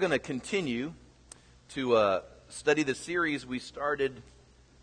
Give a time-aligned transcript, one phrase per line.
[0.00, 0.94] going to continue
[1.68, 4.22] to uh, study the series we started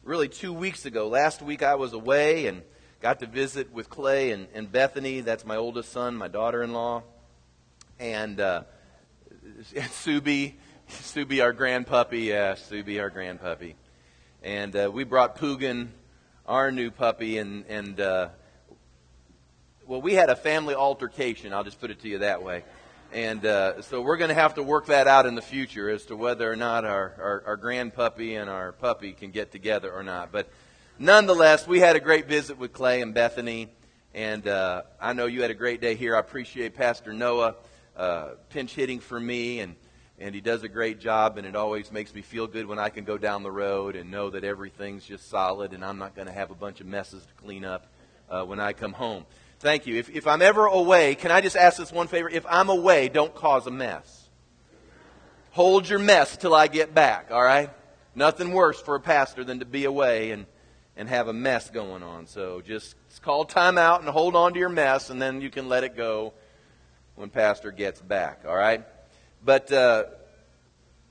[0.04, 1.08] really two weeks ago.
[1.08, 2.62] Last week I was away and
[3.02, 5.22] got to visit with Clay and, and Bethany.
[5.22, 7.02] That's my oldest son, my daughter in law.
[8.00, 8.62] And, uh,
[9.76, 10.54] and Subi,
[10.88, 12.20] Subi, our grand puppy.
[12.20, 13.76] Yeah, Subi, our grand puppy.
[14.44, 15.88] And uh, we brought Pugin,
[16.46, 18.30] our new puppy, and, and uh,
[19.88, 21.54] well, we had a family altercation.
[21.54, 22.64] I'll just put it to you that way.
[23.14, 26.06] And uh, so we're going to have to work that out in the future as
[26.06, 29.92] to whether or not our, our, our grand puppy and our puppy can get together
[29.92, 30.32] or not.
[30.32, 30.50] But
[31.00, 33.70] nonetheless, we had a great visit with Clay and Bethany.
[34.14, 36.18] And uh, I know you had a great day here.
[36.18, 37.56] I appreciate Pastor Noah
[37.96, 39.62] uh, pinch hitting for me.
[39.62, 39.76] And,
[40.20, 41.38] and he does a great job.
[41.38, 44.12] And it always makes me feel good when I can go down the road and
[44.12, 47.26] know that everything's just solid and I'm not going to have a bunch of messes
[47.26, 47.88] to clean up
[48.30, 49.26] uh, when I come home.
[49.60, 49.96] Thank you.
[49.96, 52.30] If, if I'm ever away, can I just ask this one favor?
[52.30, 54.30] If I'm away, don't cause a mess.
[55.52, 57.72] Hold your mess till I get back, all right?
[58.14, 60.46] Nothing worse for a pastor than to be away and,
[60.96, 62.28] and have a mess going on.
[62.28, 65.68] So just call time out and hold on to your mess, and then you can
[65.68, 66.34] let it go
[67.16, 68.84] when pastor gets back, all right?
[69.44, 70.04] But uh,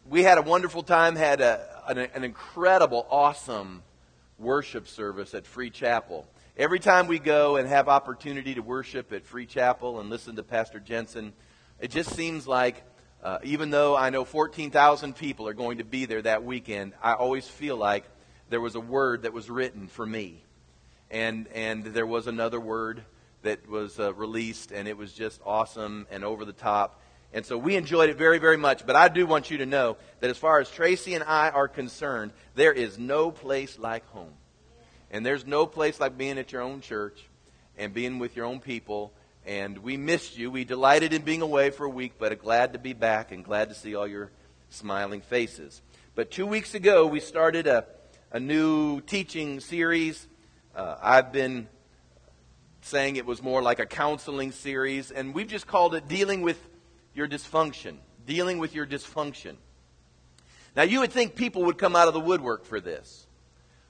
[0.09, 3.83] we had a wonderful time, had a, an, an incredible, awesome
[4.39, 6.29] worship service at Free Chapel.
[6.59, 10.43] Every time we go and have opportunity to worship at Free Chapel and listen to
[10.43, 11.33] Pastor Jentezen,
[11.81, 12.83] it just seems like,
[13.23, 17.13] uh, even though I know 14,000 people are going to be there that weekend, I
[17.13, 18.05] always feel like
[18.49, 20.43] there was a word that was written for me.
[21.11, 23.05] And, and there was another word
[23.43, 27.03] that was uh, released, and it was just awesome and over the top.
[27.35, 28.87] And so we enjoyed it very, very much.
[28.87, 31.69] But I do want you to know that as far as Tracy and I are
[31.69, 34.33] concerned, there is no place like home.
[35.11, 37.25] And there's no place like being at your own church
[37.77, 39.13] and being with your own people.
[39.45, 40.51] And we missed you.
[40.51, 43.69] We delighted in being away for a week, but glad to be back and glad
[43.69, 44.31] to see all your
[44.71, 45.83] smiling faces.
[46.15, 47.85] But two weeks ago, we started a,
[48.33, 50.27] a new teaching series.
[50.75, 51.69] Uh, I've been
[52.81, 56.61] saying it was more like a counseling series, and we've just called it Dealing with
[57.15, 57.97] Your Dysfunction.
[58.27, 59.57] Dealing with Your Dysfunction.
[60.75, 63.26] Now, you would think people would come out of the woodwork for this.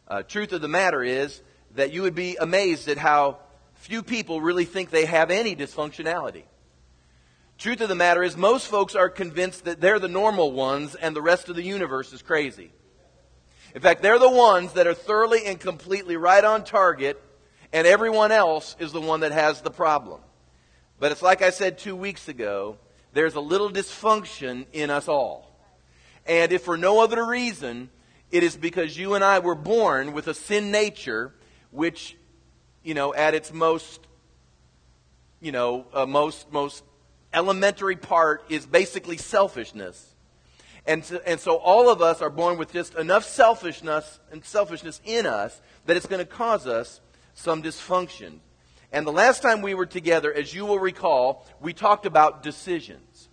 [0.09, 1.43] Uh, truth of the matter is
[1.75, 3.39] that you would be amazed at how
[3.75, 6.44] few people really think they have any dysfunctionality.
[7.59, 11.16] Truth of the matter is, most folks are convinced that they're the normal ones and
[11.16, 12.71] the rest of the universe is crazy.
[13.75, 17.22] In fact, they're the ones that are thoroughly and completely right on target,
[17.72, 20.21] and everyone else is the one that has the problem.
[20.99, 22.78] But it's like I said two weeks ago
[23.12, 25.50] there's a little dysfunction in us all.
[26.27, 27.89] And if for no other reason,
[28.37, 31.33] it is because you and I were born with a sin nature,
[31.71, 32.19] which,
[32.83, 34.07] you know, at its most,
[35.41, 36.85] you know, uh, most, most
[37.33, 40.15] elementary part is basically selfishness.
[40.87, 45.01] And so, and so all of us are born with just enough selfishness and selfishness
[45.07, 47.01] in us that it's going to cause us
[47.33, 48.41] some dysfunction.
[48.93, 53.31] And the last time we were together, as you will recall, we talked about decisions.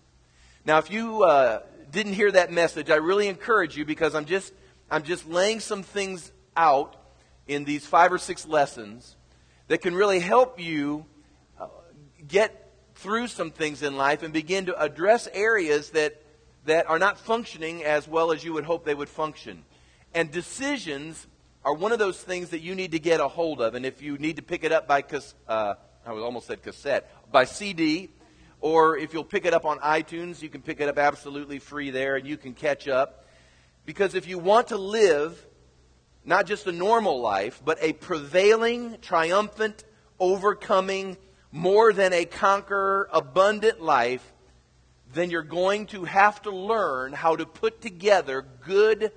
[0.64, 1.60] Now, if you uh,
[1.92, 4.54] didn't hear that message, I really encourage you because I'm just
[4.90, 6.96] I'm just laying some things out
[7.46, 9.16] in these five or six lessons
[9.68, 11.06] that can really help you
[11.58, 11.66] uh,
[12.26, 16.22] get through some things in life and begin to address areas that,
[16.66, 19.64] that are not functioning as well as you would hope they would function.
[20.14, 21.26] And decisions
[21.64, 23.74] are one of those things that you need to get a hold of.
[23.74, 25.02] And if you need to pick it up by,
[25.48, 25.74] uh,
[26.06, 28.10] I almost said cassette, by CD,
[28.60, 31.90] or if you'll pick it up on iTunes, you can pick it up absolutely free
[31.90, 33.23] there and you can catch up.
[33.84, 35.44] Because if you want to live
[36.24, 39.84] not just a normal life, but a prevailing, triumphant,
[40.18, 41.16] overcoming,
[41.52, 44.32] more than a conqueror, abundant life,
[45.12, 49.12] then you're going to have to learn how to put together good,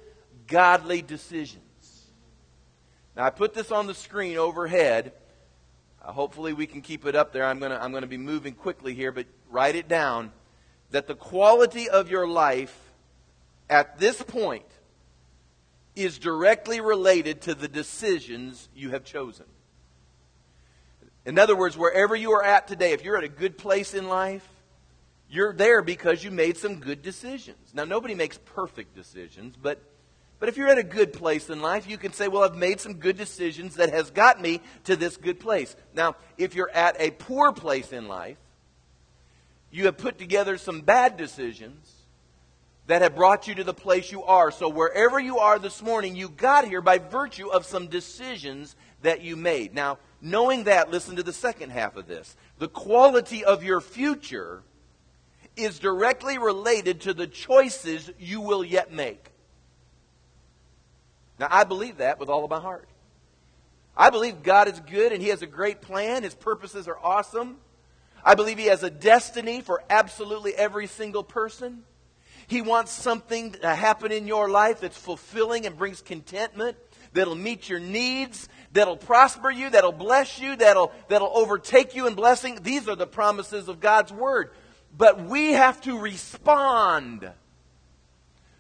[0.48, 1.62] godly decisions.
[3.16, 5.14] Now, I put this on the screen overhead.
[6.04, 7.46] Uh, hopefully, we can keep it up there.
[7.46, 10.32] I'm going to I'm going to be moving quickly here, but write it down
[10.92, 12.87] that the quality of your life
[13.70, 14.66] at this point
[15.96, 19.46] is directly related to the decisions you have chosen.
[21.26, 24.08] In other words, wherever you are at today, if you're at a good place in
[24.08, 24.48] life,
[25.30, 27.74] you're there because you made some good decisions.
[27.74, 29.82] Now, nobody makes perfect decisions, but,
[30.40, 32.80] but if you're at a good place in life, you can say, well, I've made
[32.80, 35.76] some good decisions that has got me to this good place.
[35.94, 38.38] Now, if you're at a poor place in life,
[39.70, 41.97] you have put together some bad decisions
[42.88, 44.50] that have brought you to the place you are.
[44.50, 49.22] So wherever you are this morning, you got here by virtue of some decisions that
[49.22, 49.76] you made.
[49.76, 52.36] Now, knowing that, listen to the second half of this.
[52.60, 54.64] The quality of your future
[55.58, 59.32] is directly related to the choices you will yet make.
[61.40, 62.88] Now, I believe that with all of my heart.
[63.96, 66.24] I believe God is good and He has a great plan.
[66.24, 67.58] His purposes are awesome.
[68.24, 71.84] I believe He has a destiny for absolutely every single person.
[72.48, 76.78] He wants something to happen in your life that's fulfilling and brings contentment,
[77.14, 82.16] that'll meet your needs, that'll prosper you, that'll bless you, that'll, that'll overtake you in
[82.16, 82.60] blessing.
[82.62, 84.52] These are the promises of God's Word.
[84.98, 87.30] But we have to respond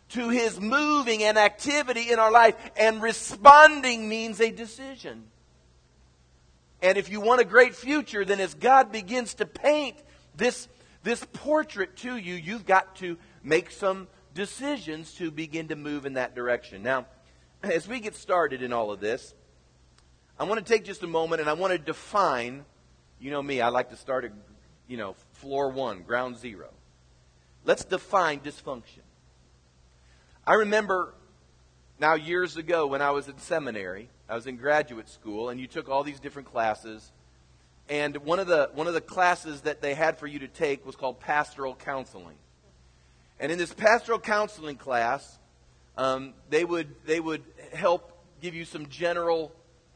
[0.10, 2.56] to His moving and activity in our life.
[2.76, 5.24] And responding means a decision.
[6.82, 9.98] And if you want a great future, then as God begins to paint
[10.36, 10.68] this,
[11.04, 16.14] this portrait to you, you've got to make some decisions to begin to move in
[16.14, 16.84] that direction.
[16.84, 17.08] Now,
[17.64, 19.34] as we get started in all of this,
[20.40, 22.66] I want to take just a moment and I want to define,
[23.20, 24.32] you know me, I like to start at,
[24.88, 26.70] you know, floor one, ground zero.
[27.66, 29.02] Let's define dysfunction.
[30.46, 31.14] I remember
[32.00, 35.68] now years ago when I was in seminary, I was in graduate school, and you
[35.68, 37.12] took all these different classes.
[37.90, 40.86] And one of the one of the classes that they had for you to take
[40.86, 42.36] was called pastoral counseling.
[43.40, 45.38] And in this pastoral counseling class,
[45.98, 47.44] um, they would they would
[47.74, 48.12] help
[48.42, 49.52] give you some general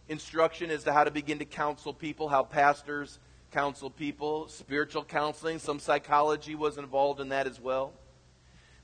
[0.09, 3.19] instruction as to how to begin to counsel people, how pastors
[3.51, 7.93] counsel people, spiritual counseling, some psychology was involved in that as well.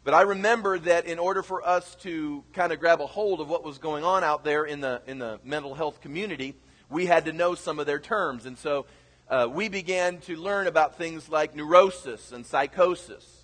[0.03, 3.49] But I remember that in order for us to kind of grab a hold of
[3.49, 6.55] what was going on out there in the, in the mental health community,
[6.89, 8.45] we had to know some of their terms.
[8.45, 8.85] And so
[9.29, 13.36] uh, we began to learn about things like neurosis and psychosis.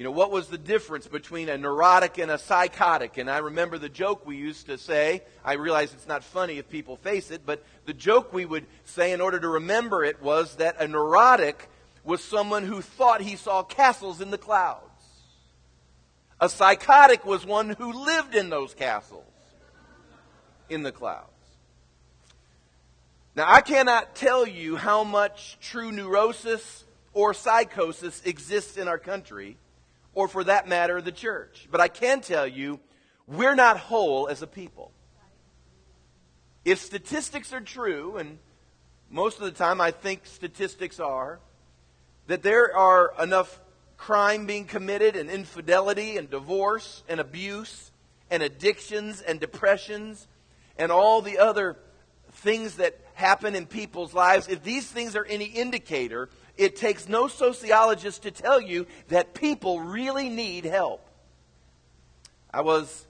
[0.00, 3.18] You know, what was the difference between a neurotic and a psychotic?
[3.18, 5.22] And I remember the joke we used to say.
[5.44, 9.12] I realize it's not funny if people face it, but the joke we would say
[9.12, 11.68] in order to remember it was that a neurotic
[12.02, 14.80] was someone who thought he saw castles in the clouds.
[16.40, 19.30] A psychotic was one who lived in those castles
[20.70, 21.28] in the clouds.
[23.36, 29.58] Now, I cannot tell you how much true neurosis or psychosis exists in our country,
[30.14, 31.68] or for that matter, the church.
[31.70, 32.80] But I can tell you,
[33.26, 34.92] we're not whole as a people.
[36.64, 38.38] If statistics are true, and
[39.08, 41.40] most of the time I think statistics are,
[42.26, 43.60] that there are enough
[43.96, 47.92] crime being committed, and infidelity, and divorce, and abuse,
[48.30, 50.26] and addictions, and depressions,
[50.78, 51.76] and all the other
[52.32, 56.30] things that happen in people's lives, if these things are any indicator,
[56.60, 61.08] it takes no sociologist to tell you that people really need help.
[62.52, 63.06] I was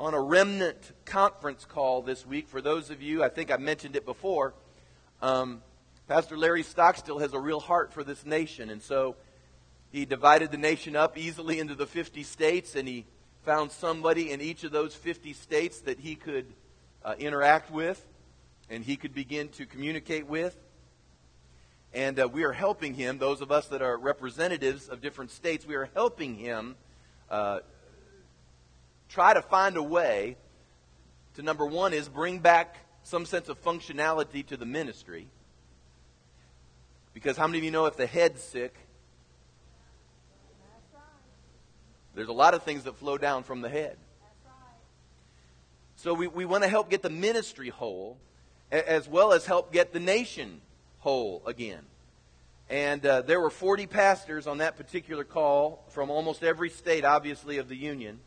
[0.00, 2.48] on a remnant conference call this week.
[2.48, 4.54] For those of you, I think I mentioned it before.
[5.22, 5.62] Um,
[6.08, 9.14] Pastor Larry Stockstill has a real heart for this nation, and so
[9.92, 13.06] he divided the nation up easily into the 50 states, and he
[13.44, 16.46] found somebody in each of those 50 states that he could
[17.04, 18.04] uh, interact with
[18.68, 20.56] and he could begin to communicate with.
[21.92, 25.66] And uh, we are helping him, those of us that are representatives of different states,
[25.66, 26.76] we are helping him
[27.30, 27.60] uh,
[29.08, 30.36] try to find a way
[31.34, 35.26] to, number one, is bring back some sense of functionality to the ministry.
[37.12, 38.74] Because how many of you know if the head's sick,
[42.14, 43.96] There's a lot of things that flow down from the head.
[45.96, 48.16] So we, we want to help get the ministry whole,
[48.70, 50.60] as well as help get the nation
[51.00, 51.80] whole again.
[52.68, 57.58] And uh, there were 40 pastors on that particular call from almost every state, obviously,
[57.58, 58.20] of the Union.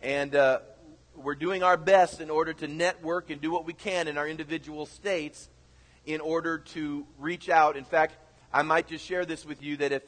[0.00, 0.60] And uh,
[1.16, 4.28] we're doing our best in order to network and do what we can in our
[4.28, 5.48] individual states
[6.04, 7.76] in order to reach out.
[7.76, 8.16] In fact,
[8.52, 10.02] I might just share this with you that if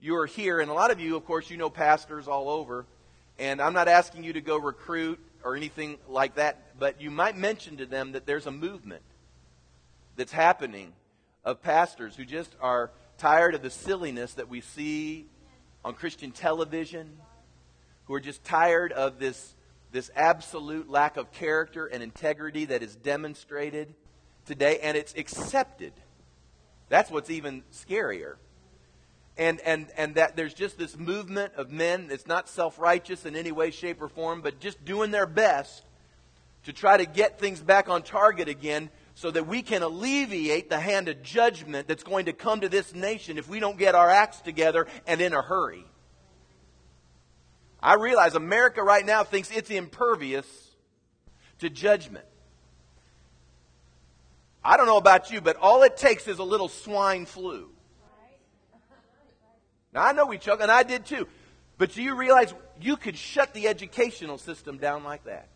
[0.00, 2.86] you are here, and a lot of you, of course, you know pastors all over,
[3.38, 7.36] and I'm not asking you to go recruit or anything like that, but you might
[7.36, 9.02] mention to them that there's a movement
[10.16, 10.92] that's happening
[11.44, 15.26] of pastors who just are tired of the silliness that we see
[15.84, 17.18] on Christian television,
[18.04, 19.54] who are just tired of this,
[19.92, 23.94] this absolute lack of character and integrity that is demonstrated
[24.46, 25.92] today, and it's accepted.
[26.88, 28.36] That's what's even scarier
[29.40, 33.34] and, and, and that there's just this movement of men that's not self righteous in
[33.34, 35.82] any way, shape, or form, but just doing their best
[36.64, 40.80] to try to get things back on target again so that we can alleviate the
[40.80, 44.08] hand of judgment that's going to come to this nation if we don't get our
[44.08, 45.84] acts together and in a hurry.
[47.82, 50.46] I realize America right now thinks it's impervious
[51.58, 52.24] to judgment.
[54.64, 57.68] I don't know about you, but all it takes is a little swine flu
[59.92, 61.28] Now, I know we chuckle, and I did too.
[61.76, 65.48] But do you realize you could shut the educational system down like that?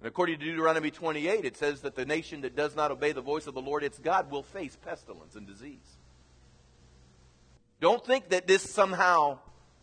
[0.00, 3.20] And according to Deuteronomy 28, it says that the nation that does not obey the
[3.20, 5.96] voice of the Lord its God will face pestilence and disease.
[7.80, 9.38] Don't think that this somehow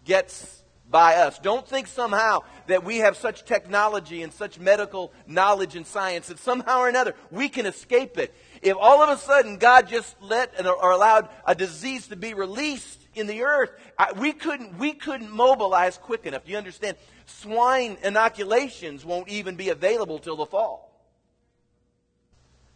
[0.05, 1.39] gets by us.
[1.39, 6.39] Don't think somehow that we have such technology and such medical knowledge and science that
[6.39, 8.34] somehow or another we can escape it.
[8.62, 13.05] If all of a sudden God just let or allowed a disease to be released
[13.15, 13.72] in the earth,
[14.17, 16.45] we couldn't, we couldn't mobilize quick enough.
[16.45, 16.98] Do you understand?
[17.25, 20.91] Swine inoculations won't even be available till the fall.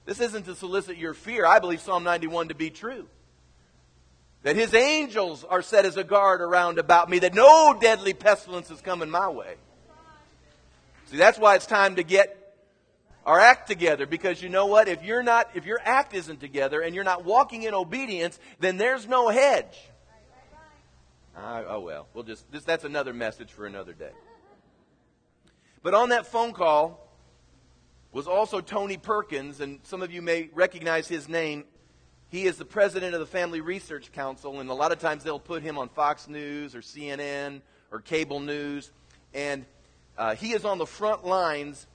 [0.05, 1.45] This isn't to solicit your fear.
[1.45, 3.07] I believe Psalm 91 to be true.
[4.43, 8.71] That his angels are set as a guard around about me, that no deadly pestilence
[8.71, 9.55] is coming my way.
[11.07, 12.39] See, that's why it's time to get
[13.25, 14.87] our act together because you know what?
[14.87, 18.77] If you're not, if your act isn't together and you're not walking in obedience, then
[18.77, 19.77] there's no hedge.
[21.41, 24.11] Uh, oh well, we'll just this, that's another message for another day.
[25.81, 27.07] But on that phone call
[28.11, 31.63] was also Tony Perkins, and some of you may recognize his name.
[32.27, 35.39] He is the president of the Family Research Council, and a lot of times they'll
[35.39, 38.91] put him on Fox News or CNN or cable news.
[39.33, 39.65] And
[40.17, 41.87] uh, he is on the front lines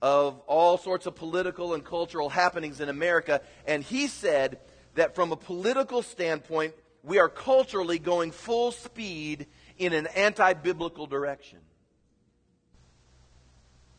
[0.00, 3.42] of all sorts of political and cultural happenings in America.
[3.66, 4.58] And he said
[4.94, 6.72] that from a political standpoint,
[7.06, 9.46] we are culturally going full speed
[9.78, 11.60] in an anti biblical direction.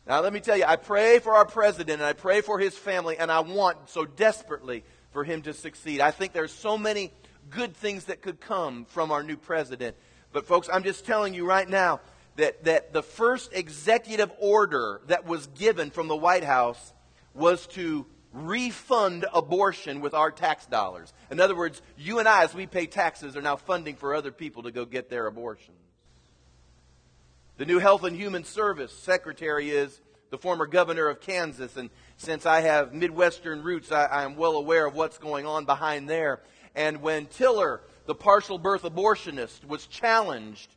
[0.06, 2.76] Now, let me tell you, I pray for our president and I pray for his
[2.76, 6.00] family, and I want so desperately for him to succeed.
[6.00, 7.10] I think there's so many
[7.50, 9.96] good things that could come from our new president.
[10.32, 12.00] But, folks, I'm just telling you right now
[12.36, 16.92] that, that the first executive order that was given from the White House
[17.34, 21.12] was to refund abortion with our tax dollars.
[21.30, 24.32] In other words, you and I, as we pay taxes, are now funding for other
[24.32, 25.76] people to go get their abortions.
[27.56, 32.46] The new Health and Human Service Secretary is the former governor of Kansas, and since
[32.46, 36.40] I have Midwestern roots, I, I am well aware of what's going on behind there.
[36.74, 40.68] And when Tiller, the partial birth abortionist, was challenged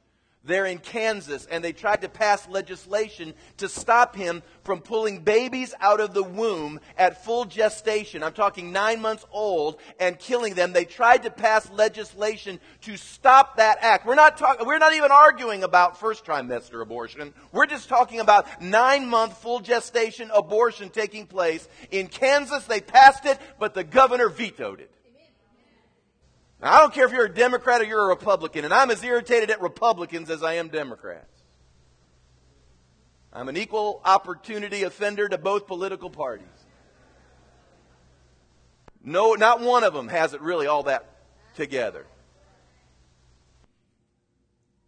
[0.44, 5.74] there in Kansas, and they tried to pass legislation to stop him from pulling babies
[5.80, 8.24] out of the womb at full gestation.
[8.24, 10.74] I'm talking nine months old and killing them.
[10.74, 14.06] They tried to pass legislation to stop that act.
[14.06, 17.34] We're not talking, we're not even arguing about first trimester abortion.
[17.52, 21.68] We're just talking about nine month full gestation abortion taking place.
[21.92, 24.92] In Kansas, they passed it, but the governor vetoed it.
[26.62, 29.04] Now, I don't care if you're a Democrat or you're a Republican, and I'm as
[29.04, 31.26] irritated at Republicans as I am Democrats.
[33.34, 36.46] I'm an equal opportunity offender to both political parties.
[39.04, 41.06] No, not one of them has it really all that
[41.56, 42.06] together.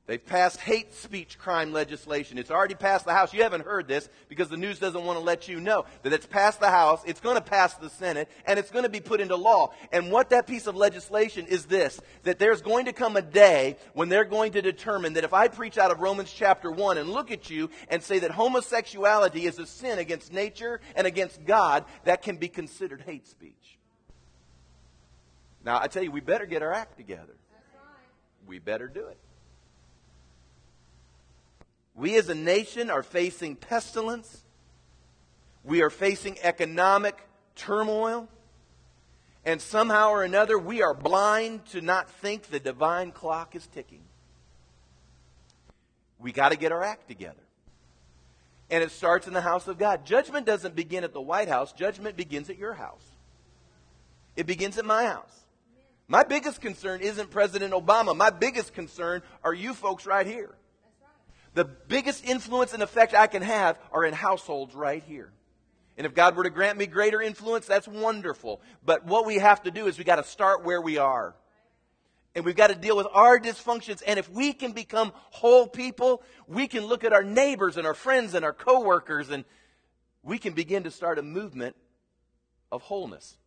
[0.05, 2.37] They've passed hate speech crime legislation.
[2.37, 3.33] It's already passed the House.
[3.33, 6.25] You haven't heard this because the news doesn't want to let you know that it's
[6.25, 9.21] passed the House, it's going to pass the Senate, and it's going to be put
[9.21, 9.71] into law.
[9.93, 13.77] And what that piece of legislation is this that there's going to come a day
[13.93, 17.09] when they're going to determine that if I preach out of Romans chapter 1 and
[17.09, 21.85] look at you and say that homosexuality is a sin against nature and against God,
[22.03, 23.79] that can be considered hate speech.
[25.63, 27.35] Now, I tell you, we better get our act together.
[28.45, 29.17] We better do it.
[31.95, 34.43] We as a nation are facing pestilence.
[35.63, 37.17] We are facing economic
[37.55, 38.27] turmoil.
[39.45, 44.01] And somehow or another, we are blind to not think the divine clock is ticking.
[46.19, 47.35] We got to get our act together.
[48.71, 50.05] And it starts in the house of God.
[50.05, 53.03] Judgment doesn't begin at the White House, judgment begins at your house.
[54.35, 55.43] It begins at my house.
[56.07, 58.15] My biggest concern isn't President Obama.
[58.15, 60.55] My biggest concern are you folks right here.
[61.53, 65.31] The biggest influence and effect I can have are in households right here.
[65.97, 68.61] And if God were to grant me greater influence, that's wonderful.
[68.83, 71.35] But what we have to do is we got to start where we are.
[72.35, 74.01] And we've got to deal with our dysfunctions.
[74.07, 77.93] And if we can become whole people, we can look at our neighbors and our
[77.93, 79.45] friends and our coworkers and
[80.23, 81.75] we can begin to start a movement
[82.71, 83.37] of wholeness.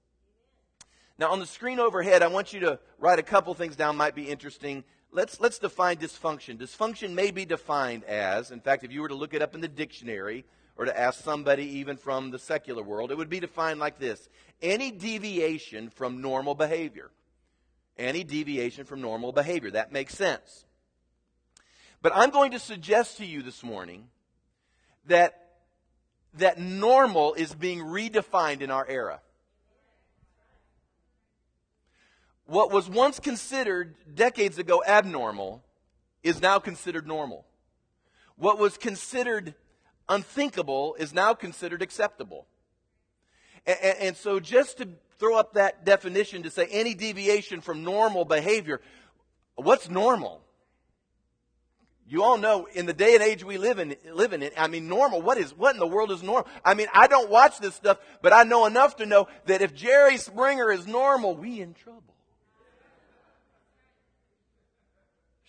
[1.19, 4.15] Now, on the screen overhead, I want you to write a couple things down, might
[4.15, 4.85] be interesting
[5.17, 6.59] let's, let's define dysfunction.
[6.59, 9.63] Dysfunction may be defined as, in fact, if you were to look it up in
[9.63, 10.45] the dictionary
[10.77, 14.29] or to ask somebody even from the secular world, it would be defined like this
[14.61, 17.11] any deviation from normal behavior.
[17.99, 19.71] Any deviation from normal behavior.
[19.71, 20.67] That makes sense.
[22.03, 24.09] But I'm going to suggest to you this morning
[25.07, 25.55] that,
[26.35, 29.21] that normal is being redefined in our era.
[32.47, 35.65] What was once considered decades ago abnormal
[36.23, 37.45] is now considered normal.
[38.37, 39.55] What was considered
[40.09, 42.47] unthinkable is now considered acceptable.
[43.67, 44.89] And, and, so, just to
[45.19, 48.81] throw up that definition to say any deviation from normal behavior,
[49.57, 50.43] what's normal?
[52.09, 55.21] You all know in the day and age we live in, in, I mean, normal.
[55.21, 56.47] What is what in the world is normal?
[56.65, 59.75] I mean, I don't watch this stuff, but I know enough to know that if
[59.75, 62.16] Jerry Springer is normal, we in trouble.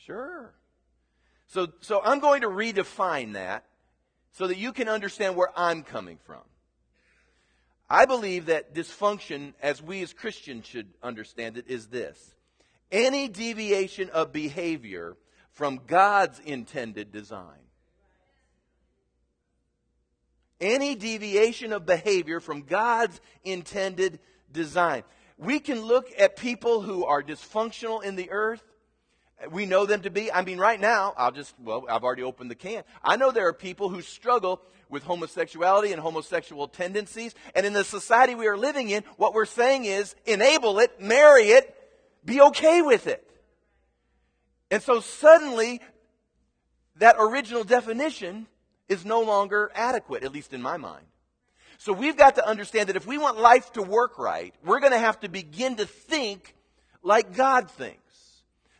[0.07, 0.53] Sure.
[1.47, 3.65] So, so I'm going to redefine that
[4.31, 6.41] so that you can understand where I'm coming from.
[7.89, 12.33] I believe that dysfunction, as we as Christians should understand it, is this
[12.89, 15.17] any deviation of behavior
[15.51, 17.59] from God's intended design.
[20.61, 24.19] Any deviation of behavior from God's intended
[24.53, 25.03] design.
[25.37, 28.63] We can look at people who are dysfunctional in the earth
[29.51, 30.31] we know them to be.
[30.31, 32.83] I mean, right now, I'll just, well, I've already opened the can.
[33.03, 37.35] I know there are people who struggle with homosexuality and homosexual tendencies.
[37.55, 41.49] And in the society we are living in, what we're saying is enable it, marry
[41.49, 41.75] it,
[42.25, 43.23] be okay with it.
[44.71, 45.81] And so suddenly,
[46.97, 48.47] that original definition
[48.89, 51.05] is no longer adequate, at least in my mind.
[51.77, 54.93] So we've got to understand that if we want life to work right, we're going
[54.93, 56.55] to have to begin to think
[57.03, 58.01] like God thinks.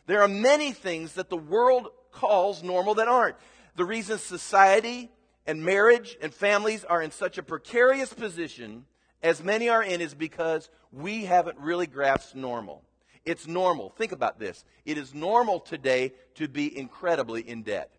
[0.08, 3.36] There are many things that the world calls normal that aren't.
[3.76, 5.10] The reason society
[5.46, 8.86] and marriage and families are in such a precarious position
[9.22, 12.82] as many are in is because we haven't really grasped normal.
[13.26, 13.90] It's normal.
[13.90, 14.64] Think about this.
[14.86, 17.90] It is normal today to be incredibly in debt.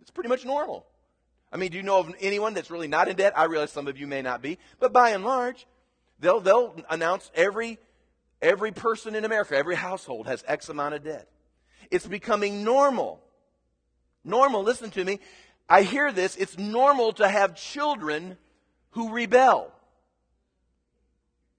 [0.00, 0.84] It's pretty much normal.
[1.52, 3.38] I mean, do you know of anyone that's really not in debt?
[3.38, 5.64] I realize some of you may not be, but by and large,
[6.18, 7.78] they'll, they'll announce every
[8.42, 11.28] Every person in America, every household has X amount of debt.
[11.90, 13.20] It's becoming normal.
[14.24, 15.20] Normal, listen to me.
[15.68, 16.36] I hear this.
[16.36, 18.36] It's normal to have children
[18.90, 19.72] who rebel.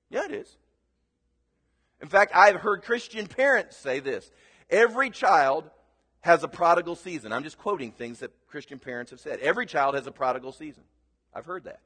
[0.10, 0.58] Yeah, it is.
[2.02, 4.32] In fact, I've heard Christian parents say this
[4.70, 5.70] every child
[6.22, 7.32] has a prodigal season.
[7.32, 9.40] I'm just quoting things that Christian parents have said.
[9.40, 10.84] Every child has a prodigal season.
[11.34, 11.80] I've heard that.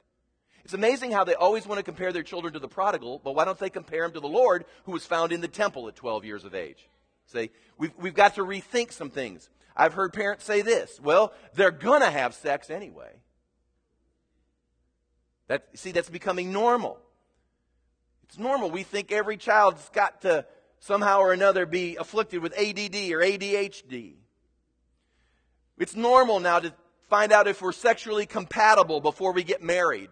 [0.64, 3.44] It's amazing how they always want to compare their children to the prodigal, but why
[3.44, 6.24] don't they compare him to the Lord who was found in the temple at 12
[6.24, 6.88] years of age?
[7.26, 9.48] Say, we've, we've got to rethink some things.
[9.76, 13.10] I've heard parents say this well, they're going to have sex anyway.
[15.48, 16.98] That, see, that's becoming normal.
[18.24, 18.70] It's normal.
[18.70, 20.46] We think every child's got to
[20.78, 24.14] somehow or another be afflicted with ADD or ADHD.
[25.78, 26.72] It's normal now to
[27.08, 30.10] find out if we're sexually compatible before we get married.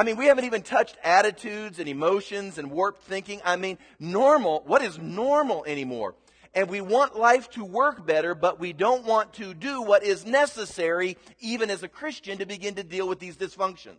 [0.00, 3.42] I mean, we haven't even touched attitudes and emotions and warped thinking.
[3.44, 6.14] I mean, normal, what is normal anymore?
[6.54, 10.24] And we want life to work better, but we don't want to do what is
[10.24, 13.98] necessary, even as a Christian, to begin to deal with these dysfunctions.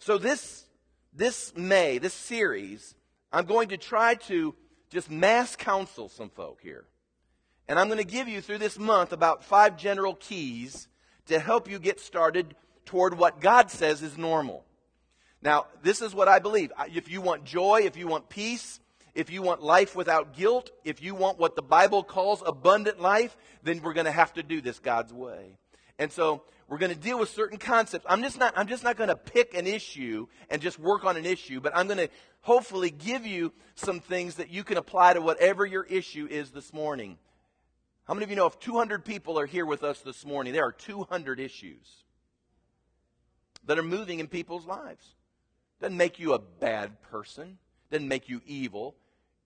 [0.00, 0.64] So this,
[1.14, 2.96] this May, this series,
[3.32, 4.56] I'm going to try to
[4.90, 6.86] just mass counsel some folk here.
[7.68, 10.88] And I'm going to give you through this month about five general keys
[11.26, 12.56] to help you get started
[12.86, 14.64] toward what God says is normal.
[15.42, 16.72] Now, this is what I believe.
[16.94, 18.80] If you want joy, if you want peace,
[19.14, 23.36] if you want life without guilt, if you want what the Bible calls abundant life,
[23.62, 25.58] then we're going to have to do this God's way.
[25.98, 28.06] And so we're going to deal with certain concepts.
[28.08, 31.16] I'm just not, I'm just not going to pick an issue and just work on
[31.16, 32.08] an issue, but I'm going to
[32.40, 36.72] hopefully give you some things that you can apply to whatever your issue is this
[36.72, 37.18] morning.
[38.04, 40.64] How many of you know if 200 people are here with us this morning, there
[40.64, 42.04] are 200 issues
[43.66, 45.14] that are moving in people's lives?
[45.82, 47.58] Doesn't make you a bad person,
[47.90, 48.94] doesn't make you evil.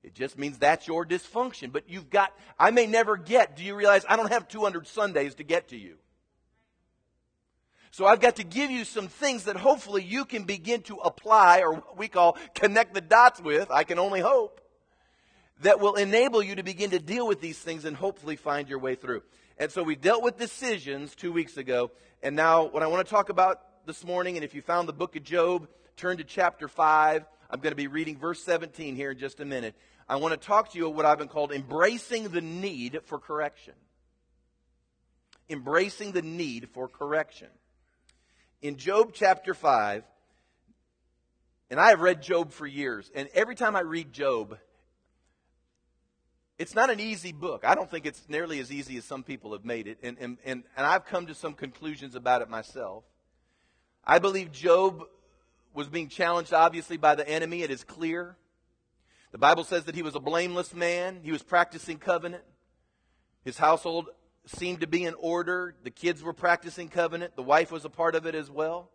[0.03, 1.73] It just means that's your dysfunction.
[1.73, 5.35] But you've got, I may never get, do you realize I don't have 200 Sundays
[5.37, 5.97] to get to you?
[7.91, 11.63] So I've got to give you some things that hopefully you can begin to apply,
[11.63, 14.61] or what we call connect the dots with, I can only hope,
[15.63, 18.79] that will enable you to begin to deal with these things and hopefully find your
[18.79, 19.23] way through.
[19.57, 23.11] And so we dealt with decisions two weeks ago, and now what I want to
[23.11, 26.69] talk about this morning, and if you found the book of Job, turn to chapter
[26.69, 27.25] 5.
[27.51, 29.75] I'm going to be reading verse 17 here in just a minute.
[30.09, 33.19] I want to talk to you about what I've been called embracing the need for
[33.19, 33.75] correction.
[35.49, 37.49] Embracing the need for correction.
[38.61, 40.05] In Job chapter 5,
[41.71, 44.59] and I have read Job for years, and every time I read Job,
[46.59, 47.65] it's not an easy book.
[47.65, 50.39] I don't think it's nearly as easy as some people have made it, and, and,
[50.45, 53.05] and, and I've come to some conclusions about it myself.
[54.05, 55.03] I believe Job
[55.77, 57.63] was being challenged, obviously, by the enemy.
[57.63, 58.37] It is clear.
[59.33, 61.21] The Bible says that he was a blameless man.
[61.23, 62.43] He was practicing covenant.
[63.45, 64.09] His household
[64.47, 65.75] seemed to be in order.
[65.85, 67.37] The kids were practicing covenant.
[67.37, 68.91] The wife was a part of it as well.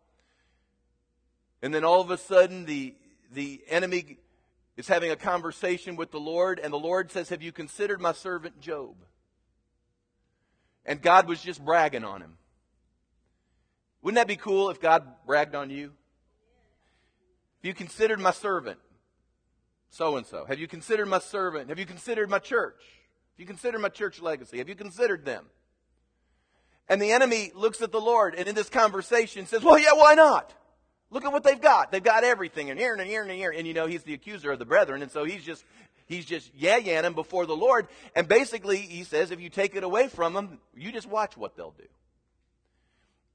[1.62, 2.96] And then all of a sudden, the,
[3.32, 4.18] the enemy
[4.78, 8.14] is having a conversation with the Lord, and the Lord says, Have you considered my
[8.14, 8.96] servant Job?
[10.86, 12.38] And God was just bragging on him.
[14.02, 15.92] Wouldn't that be cool if God bragged on you?
[17.62, 18.80] Have you considered my servant?
[19.92, 20.46] So and so.
[20.46, 21.70] Have you considered my servant?
[21.70, 22.82] Have you considered my church?
[23.34, 24.58] Have you considered my church legacy?
[24.58, 25.46] Have you considered them?
[26.90, 30.16] And the enemy looks at the Lord and in this conversation says, Well, yeah, why
[30.16, 30.54] not?
[31.12, 31.92] Look at what they've got.
[31.92, 33.52] They've got everything, and here and here and here.
[33.52, 35.64] And you know, he's the accuser of the brethren, and so he's just
[36.06, 37.88] he's just yeah yaning before the Lord.
[38.16, 41.58] And basically, he says, if you take it away from them, you just watch what
[41.58, 41.84] they'll do.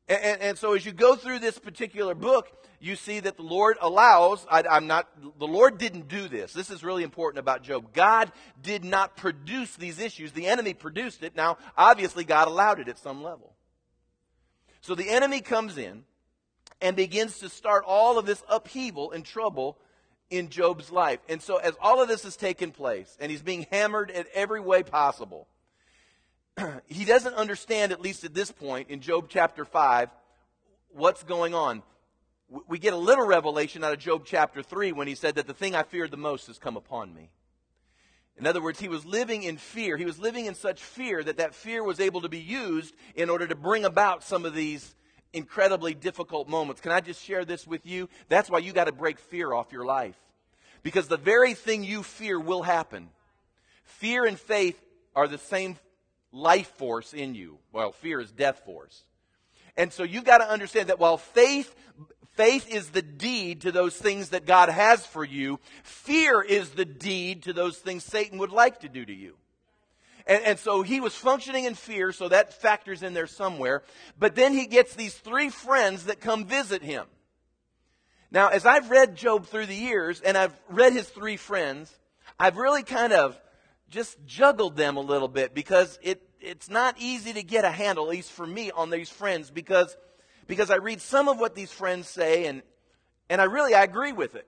[0.09, 3.42] And, and, and, so as you go through this particular book, you see that the
[3.42, 6.53] Lord allows, I, I'm not, the Lord didn't do this.
[6.53, 7.92] This is really important about Job.
[7.92, 8.31] God
[8.62, 10.31] did not produce these issues.
[10.33, 11.35] The enemy produced it.
[11.35, 13.55] Now, obviously, God allowed it at some level.
[14.81, 16.05] So the enemy comes in
[16.81, 19.77] and begins to start all of this upheaval and trouble
[20.31, 21.21] in Job's life.
[21.29, 24.61] And so as all of this has taken place, and he's being hammered in every
[24.61, 25.49] way possible,
[26.87, 30.09] he doesn't understand, at least at this point in Job chapter 5,
[30.90, 31.83] what's going on.
[32.69, 35.55] We get a little revelation out of Job chapter 3 when he said that the
[35.55, 37.31] thing I feared the most has come upon me.
[38.38, 39.97] In other words, he was living in fear.
[39.97, 43.31] He was living in such fear that that fear was able to be used in
[43.31, 44.95] order to bring about some of these
[45.33, 46.81] incredibly difficult moments.
[46.81, 48.09] Can I just share this with you?
[48.29, 50.16] That's why you got to break fear off your life.
[50.83, 53.09] Because the very thing you fear will happen.
[53.85, 54.81] Fear and faith
[55.14, 55.79] are the same
[56.37, 57.59] life force in you.
[57.72, 59.05] Well, fear is death force.
[59.77, 61.75] And so you've got to understand that while faith,
[62.35, 66.85] faith is the deed to those things that God has for you, fear is the
[66.85, 69.35] deed to those things Satan would like to do to you.
[70.27, 73.85] And, and, so he was functioning in fear, so that factors in there somewhere.
[74.18, 77.07] But then he gets these three friends that come visit him.
[78.33, 81.96] Now, as I've read Job through the years, and I've read his three friends,
[82.40, 83.40] I've really kind of
[83.88, 88.04] just juggled them a little bit because it, it's not easy to get a handle,
[88.04, 89.96] at least for me, on these friends because,
[90.46, 92.62] because I read some of what these friends say and,
[93.28, 94.46] and I really, I agree with it.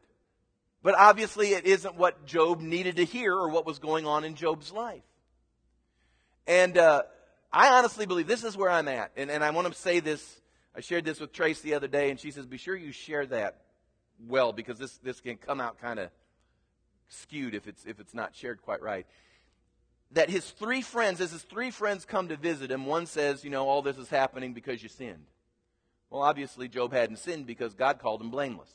[0.83, 4.37] But obviously it isn't what Job needed to hear or what was going on in
[4.37, 5.03] Job's life.
[6.47, 7.03] And uh,
[7.53, 9.11] I honestly believe this is where I'm at.
[9.17, 10.41] And, and I want to say this.
[10.77, 13.27] I shared this with Trace the other day, and she says, Be sure you share
[13.27, 13.57] that
[14.29, 16.11] well because this, this can come out kind of
[17.09, 19.07] skewed if it's, if it's not shared quite right
[20.13, 23.51] that his three friends, as his three friends come to visit him, one says, You
[23.51, 25.27] know, all this is happening because you sinned.
[26.11, 28.71] Well, obviously, Job hadn't sinned because God called him blameless.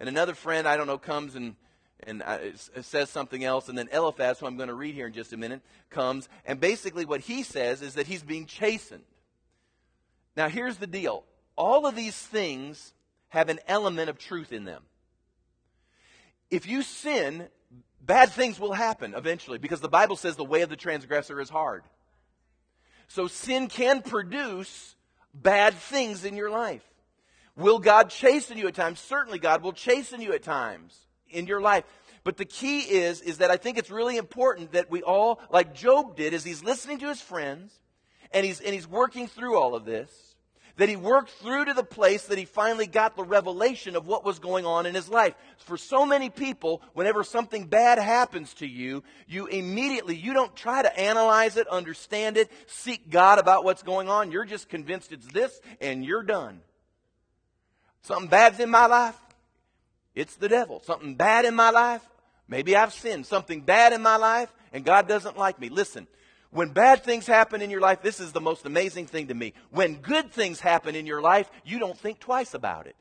[0.00, 1.54] And another friend, I don't know, comes and,
[2.04, 2.38] and uh,
[2.80, 3.68] says something else.
[3.68, 6.28] And then Eliphaz, who I'm going to read here in just a minute, comes.
[6.46, 9.04] And basically, what he says is that he's being chastened.
[10.36, 11.24] Now, here's the deal
[11.56, 12.94] all of these things
[13.28, 14.82] have an element of truth in them.
[16.50, 17.48] If you sin,
[18.04, 21.48] bad things will happen eventually because the Bible says the way of the transgressor is
[21.48, 21.84] hard.
[23.08, 24.96] So sin can produce
[25.34, 26.82] bad things in your life.
[27.56, 29.00] Will God chasten you at times?
[29.00, 31.84] Certainly God will chasten you at times in your life.
[32.24, 35.74] But the key is, is that I think it's really important that we all, like
[35.74, 37.72] Job did, as he's listening to his friends
[38.30, 40.31] and he's, and he's working through all of this,
[40.76, 44.24] that he worked through to the place that he finally got the revelation of what
[44.24, 45.34] was going on in his life.
[45.58, 50.82] For so many people, whenever something bad happens to you, you immediately, you don't try
[50.82, 54.32] to analyze it, understand it, seek God about what's going on.
[54.32, 56.60] You're just convinced it's this and you're done.
[58.02, 59.16] Something bad's in my life,
[60.14, 60.82] it's the devil.
[60.84, 62.02] Something bad in my life,
[62.48, 63.26] maybe I've sinned.
[63.26, 65.68] Something bad in my life, and God doesn't like me.
[65.68, 66.08] Listen,
[66.52, 69.54] when bad things happen in your life, this is the most amazing thing to me.
[69.70, 72.94] When good things happen in your life, you don't think twice about it.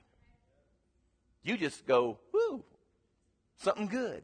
[1.44, 2.64] You just go, whoo,
[3.58, 4.24] something good.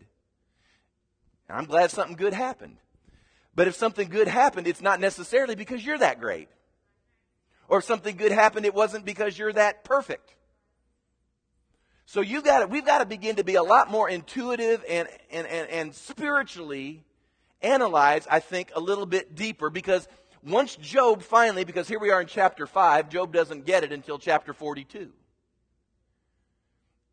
[1.50, 2.78] I'm glad something good happened.
[3.54, 6.48] But if something good happened, it's not necessarily because you're that great.
[7.68, 10.36] Or if something good happened, it wasn't because you're that perfect.
[12.06, 15.46] So you got we've got to begin to be a lot more intuitive and, and,
[15.48, 17.04] and, and spiritually
[17.62, 20.08] analyze, I think, a little bit deeper because
[20.44, 24.18] once Job finally, because here we are in chapter 5, Job doesn't get it until
[24.18, 25.12] chapter 42.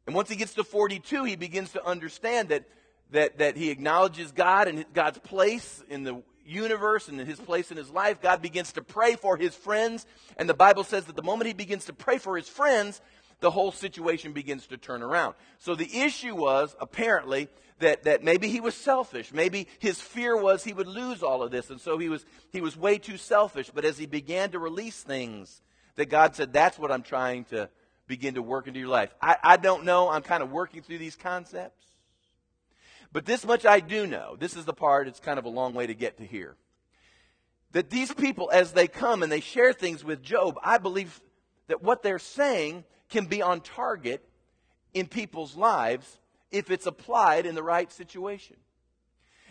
[0.07, 2.65] And once he gets to 42, he begins to understand that,
[3.11, 7.77] that, that he acknowledges God and God's place in the universe and his place in
[7.77, 8.21] his life.
[8.21, 10.07] God begins to pray for his friends.
[10.37, 13.01] And the Bible says that the moment he begins to pray for his friends,
[13.40, 15.35] the whole situation begins to turn around.
[15.59, 19.33] So the issue was apparently that, that maybe he was selfish.
[19.33, 21.70] Maybe his fear was he would lose all of this.
[21.70, 23.70] And so he was, he was way too selfish.
[23.75, 25.61] But as he began to release things,
[25.97, 27.68] that God said, that's what I'm trying to
[28.07, 29.14] begin to work into your life.
[29.20, 30.09] I, I don't know.
[30.09, 31.87] I'm kind of working through these concepts.
[33.12, 34.37] But this much I do know.
[34.38, 36.57] This is the part, it's kind of a long way to get to here.
[37.73, 41.20] That these people, as they come and they share things with Job, I believe
[41.68, 44.27] that what they're saying can be on target
[44.92, 46.18] in people's lives
[46.50, 48.57] if it's applied in the right situation.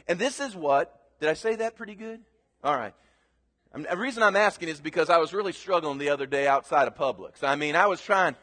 [0.07, 2.21] And this is what, did I say that pretty good?
[2.63, 2.93] All right.
[3.73, 6.95] The reason I'm asking is because I was really struggling the other day outside of
[6.95, 7.43] Publix.
[7.43, 8.35] I mean, I was trying,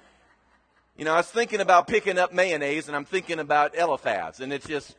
[0.96, 4.52] you know, I was thinking about picking up mayonnaise and I'm thinking about Eliphaz, and
[4.52, 4.96] it's just.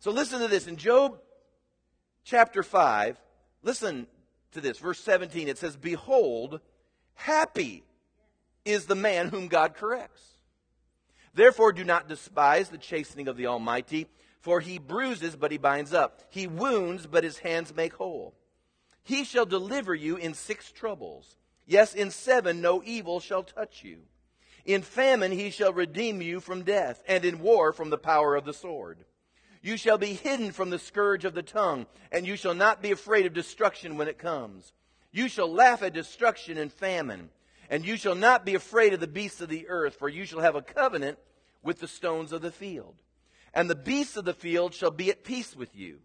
[0.00, 0.66] So listen to this.
[0.66, 1.18] In Job
[2.24, 3.16] chapter 5,
[3.62, 4.06] listen
[4.52, 4.78] to this.
[4.78, 6.60] Verse 17, it says, Behold,
[7.14, 7.84] happy
[8.64, 10.22] is the man whom God corrects.
[11.34, 14.06] Therefore, do not despise the chastening of the Almighty
[14.40, 16.22] for he bruises, but he binds up.
[16.30, 18.34] He wounds, but his hands make whole.
[19.02, 21.36] He shall deliver you in six troubles.
[21.66, 24.00] Yes, in seven no evil shall touch you.
[24.64, 28.44] In famine he shall redeem you from death, and in war from the power of
[28.44, 29.04] the sword.
[29.62, 32.90] You shall be hidden from the scourge of the tongue, and you shall not be
[32.92, 34.72] afraid of destruction when it comes.
[35.12, 37.30] You shall laugh at destruction and famine,
[37.68, 40.40] and you shall not be afraid of the beasts of the earth, for you shall
[40.40, 41.18] have a covenant
[41.62, 42.94] with the stones of the field
[43.54, 45.98] and the beasts of the field shall be at peace with you.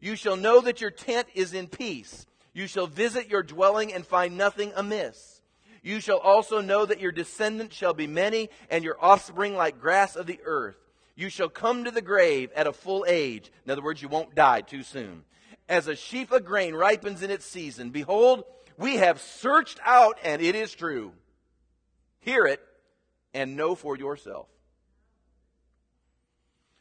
[0.00, 2.26] You shall know that your tent is in peace.
[2.52, 5.40] You shall visit your dwelling and find nothing amiss.
[5.82, 10.14] You shall also know that your descendants shall be many, and your offspring like grass
[10.14, 10.76] of the earth.
[11.14, 13.50] You shall come to the grave at a full age.
[13.64, 15.24] In other words, you won't die too soon.
[15.68, 18.44] As a sheaf of grain ripens in its season, behold,
[18.78, 21.12] we have searched out, and it is true.
[22.20, 22.60] Hear it
[23.34, 24.48] and know for yourself.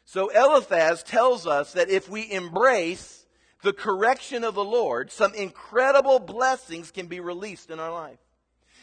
[0.06, 3.26] So Eliphaz tells us that if we embrace
[3.62, 8.20] the correction of the Lord, some incredible blessings can be released in our life.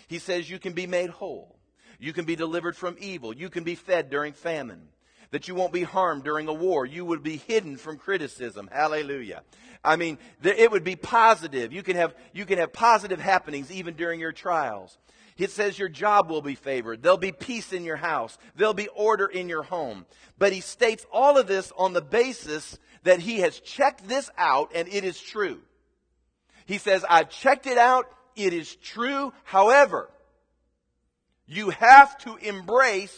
[0.07, 1.59] He says you can be made whole.
[1.99, 3.35] You can be delivered from evil.
[3.35, 4.89] You can be fed during famine.
[5.31, 6.87] That you won't be harmed during a war.
[6.87, 8.69] You would be hidden from criticism.
[8.73, 9.43] Hallelujah.
[9.85, 11.73] I mean, it would be positive.
[11.73, 14.97] You can have, you can have positive happenings even during your trials.
[15.37, 17.03] It says your job will be favored.
[17.03, 18.37] There'll be peace in your house.
[18.57, 20.05] There'll be order in your home.
[20.37, 24.73] But he states all of this on the basis that he has checked this out
[24.75, 25.61] and it is true.
[26.67, 28.11] He says, I've checked it out.
[28.35, 29.33] It is true.
[29.45, 30.11] However,
[31.47, 33.17] you have to embrace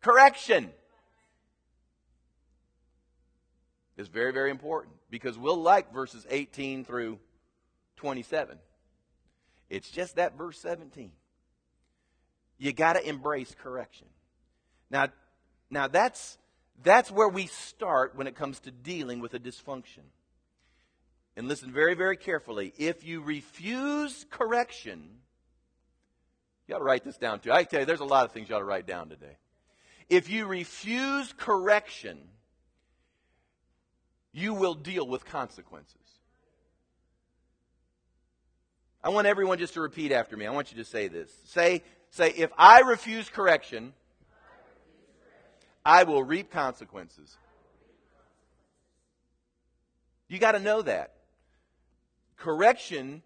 [0.00, 0.70] correction.
[3.98, 7.18] It's very, very important because we'll like verses 18 through
[7.96, 8.56] 27.
[9.68, 11.10] It's just that verse 17.
[12.58, 14.06] You got to embrace correction.
[14.88, 15.08] Now,
[15.68, 16.38] now that's,
[16.82, 20.06] that's where we start when it comes to dealing with a dysfunction.
[21.36, 22.72] And listen very, very carefully.
[22.78, 25.08] If you refuse correction,
[26.68, 27.52] you ought to write this down too.
[27.52, 29.36] I tell you, there's a lot of things you ought to write down today.
[30.08, 32.18] If you refuse correction,
[34.32, 35.94] you will deal with consequences.
[39.02, 40.46] I want everyone just to repeat after me.
[40.46, 41.30] I want you to say this.
[41.44, 43.92] Say, say, if I refuse correction,
[45.84, 47.36] I will reap consequences.
[50.28, 51.14] You got to know that.
[52.36, 53.22] Correction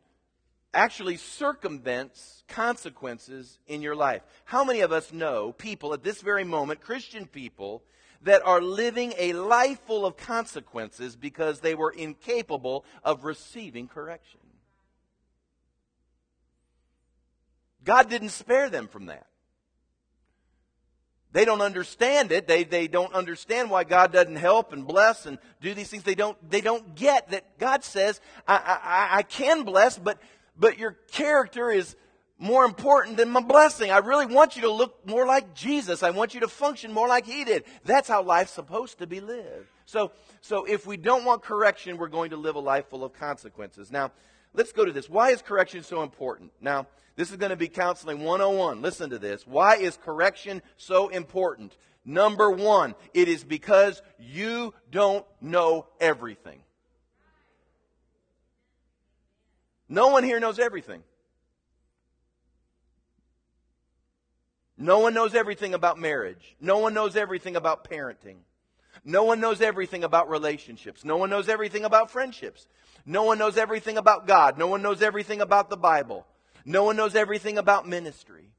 [0.74, 4.22] actually circumvents consequences in your life.
[4.44, 7.82] How many of us know people at this very moment, Christian people,
[8.22, 14.40] that are living a life full of consequences because they were incapable of receiving correction?
[17.84, 19.26] God didn't spare them from that.
[21.32, 22.46] They don't understand it.
[22.46, 26.02] They, they don't understand why God doesn't help and bless and do these things.
[26.02, 30.18] They don't, they don't get that God says, I, I, I can bless, but,
[30.58, 31.96] but your character is
[32.42, 33.92] more important than my blessing.
[33.92, 36.02] I really want you to look more like Jesus.
[36.02, 37.62] I want you to function more like He did.
[37.84, 39.68] That's how life's supposed to be lived.
[39.86, 43.12] So, so if we don't want correction, we're going to live a life full of
[43.12, 43.92] consequences.
[43.92, 44.10] Now,
[44.54, 45.08] let's go to this.
[45.08, 46.50] Why is correction so important?
[46.60, 48.82] Now, this is going to be counseling 101.
[48.82, 49.46] Listen to this.
[49.46, 51.76] Why is correction so important?
[52.04, 56.58] Number one, it is because you don't know everything.
[59.88, 61.04] No one here knows everything.
[64.82, 66.56] No one knows everything about marriage.
[66.60, 68.38] No one knows everything about parenting.
[69.04, 71.04] No one knows everything about relationships.
[71.04, 72.66] No one knows everything about friendships.
[73.06, 74.58] No one knows everything about God.
[74.58, 76.26] No one knows everything about the Bible.
[76.64, 78.50] No one knows everything about ministry.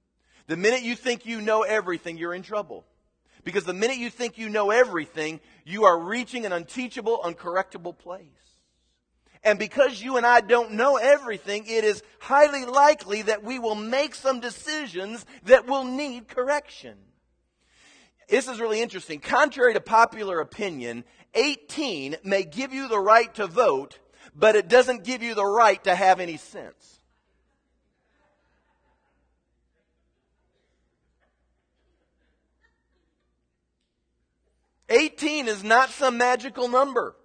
[0.48, 2.86] The minute you think you know everything, you're in trouble.
[3.44, 8.53] Because the minute you think you know everything, you are reaching an unteachable, uncorrectable place.
[9.44, 13.76] And because you and I don't know everything, it is highly likely that we will
[13.76, 16.98] make some decisions that will need correction.
[18.30, 19.20] This is really interesting.
[19.20, 21.04] Contrary to popular opinion,
[21.34, 24.00] 18 may give you the right to vote,
[24.34, 27.02] but it doesn't give you the right to have any sense.
[34.90, 37.16] 18 is not some magical number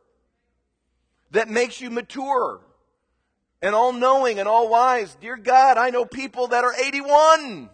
[1.31, 2.61] that makes you mature
[3.61, 5.17] and all knowing and all wise.
[5.21, 7.71] Dear God, I know people that are 81.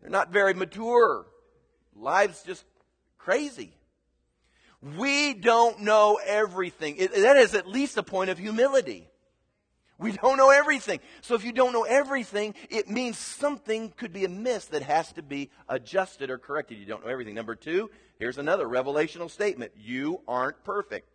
[0.00, 1.26] They're not very mature.
[1.94, 2.64] Life's just
[3.18, 3.72] crazy.
[4.96, 6.96] We don't know everything.
[6.98, 9.08] It, that is at least a point of humility.
[9.98, 11.00] We don't know everything.
[11.22, 15.22] So if you don't know everything, it means something could be amiss that has to
[15.22, 16.78] be adjusted or corrected.
[16.78, 17.34] You don't know everything.
[17.34, 19.72] Number two, here's another revelational statement.
[19.76, 21.08] You aren't perfect.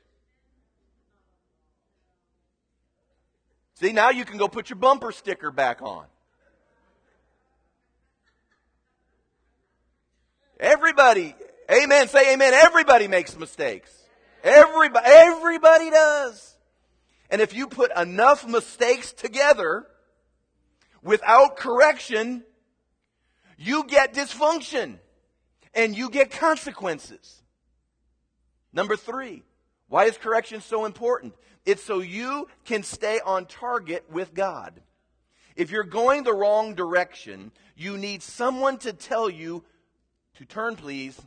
[3.75, 6.05] See, now you can go put your bumper sticker back on.
[10.59, 11.33] Everybody,
[11.71, 12.53] amen, say amen.
[12.53, 13.91] Everybody makes mistakes.
[14.43, 16.55] Everybody, everybody does.
[17.31, 19.87] And if you put enough mistakes together
[21.01, 22.43] without correction,
[23.57, 24.99] you get dysfunction
[25.73, 27.41] and you get consequences.
[28.73, 29.43] Number three,
[29.88, 31.34] why is correction so important?
[31.65, 34.81] It's so you can stay on target with God.
[35.55, 39.63] If you're going the wrong direction, you need someone to tell you
[40.36, 41.19] to turn, please.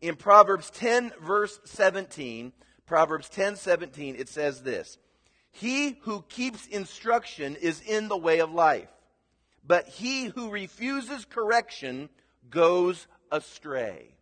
[0.00, 2.52] In Proverbs 10, verse 17,
[2.86, 4.98] Proverbs 10 17, it says this
[5.52, 8.90] He who keeps instruction is in the way of life,
[9.64, 12.08] but he who refuses correction
[12.50, 14.14] goes astray.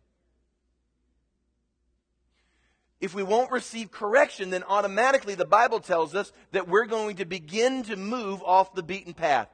[2.99, 7.25] If we won't receive correction, then automatically the Bible tells us that we're going to
[7.25, 9.47] begin to move off the beaten path.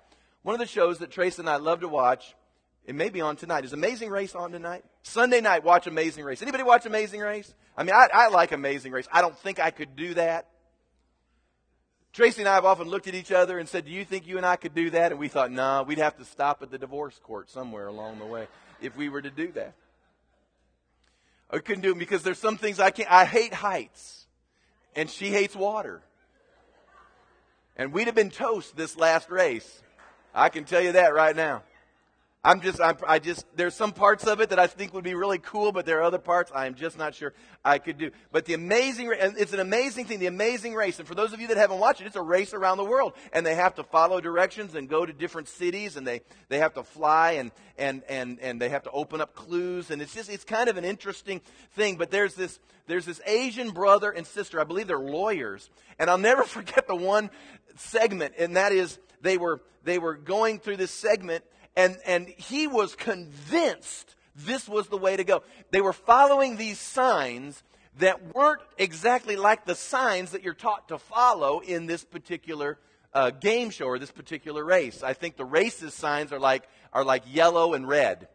[0.43, 2.36] One of the shows that Trace and I love to watch,
[2.86, 3.63] it may be on tonight.
[3.63, 4.84] Is Amazing Race on tonight?
[5.01, 6.41] Sunday night, watch Amazing Race.
[6.41, 7.53] Anybody watch Amazing Race?
[7.77, 9.08] I mean, I, I like Amazing Race.
[9.12, 10.47] I don't think I could do that.
[12.17, 14.38] Tracy and I have often looked at each other and said, Do you think you
[14.38, 15.12] and I could do that?
[15.12, 18.17] And we thought, No, nah, we'd have to stop at the divorce court somewhere along
[18.17, 18.47] the way
[18.82, 19.75] if we were to do that.
[21.51, 23.12] I couldn't do it because there's some things I can't.
[23.12, 24.25] I hate heights,
[24.95, 26.01] and she hates water.
[27.75, 29.84] And we'd have been toast this last race.
[30.34, 31.62] I can tell you that right now.
[32.43, 35.15] I'm just, I'm, I just, there's some parts of it that I think would be
[35.15, 37.34] really cool, but there are other parts I'm just not sure
[37.65, 38.12] I could do.
[38.32, 41.00] But the amazing, it's an amazing thing, the amazing race.
[41.00, 43.13] And for those of you that haven't watched it, it's a race around the world.
[43.34, 46.73] And they have to follow directions and go to different cities and they, they have
[46.76, 49.91] to fly and, and, and, and they have to open up clues.
[49.91, 51.41] And it's just, it's kind of an interesting
[51.73, 51.97] thing.
[51.97, 54.62] But there's this, there's this Asian brother and sister.
[54.62, 55.69] I believe they're lawyers.
[56.00, 57.30] And I'll never forget the one
[57.76, 58.36] segment.
[58.38, 61.43] And that is, they were, they were going through this segment
[61.77, 65.43] and, and he was convinced this was the way to go.
[65.71, 67.63] They were following these signs
[67.99, 72.79] that weren't exactly like the signs that you're taught to follow in this particular
[73.13, 75.03] uh, game show or this particular race.
[75.03, 78.27] I think the race's signs are like, are like yellow and red.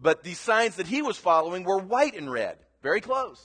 [0.00, 2.58] But the signs that he was following were white and red.
[2.82, 3.44] Very close.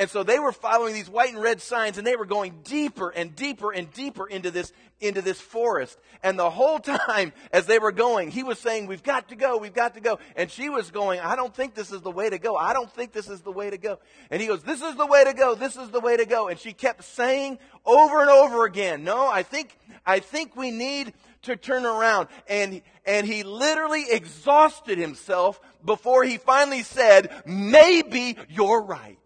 [0.00, 3.10] And so they were following these white and red signs and they were going deeper
[3.10, 5.98] and deeper and deeper into this, into this forest.
[6.22, 9.58] And the whole time as they were going, he was saying, we've got to go,
[9.58, 10.18] we've got to go.
[10.36, 12.56] And she was going, I don't think this is the way to go.
[12.56, 13.98] I don't think this is the way to go.
[14.30, 15.54] And he goes, this is the way to go.
[15.54, 16.48] This is the way to go.
[16.48, 21.12] And she kept saying over and over again, no, I think, I think we need
[21.42, 22.28] to turn around.
[22.48, 29.18] And, and he literally exhausted himself before he finally said, maybe you're right.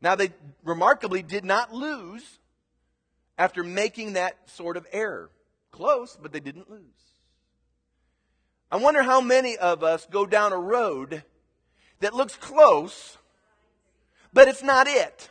[0.00, 0.30] Now, they
[0.62, 2.38] remarkably did not lose
[3.36, 5.30] after making that sort of error.
[5.70, 6.82] Close, but they didn't lose.
[8.70, 11.22] I wonder how many of us go down a road
[12.00, 13.16] that looks close,
[14.32, 15.30] but it's not it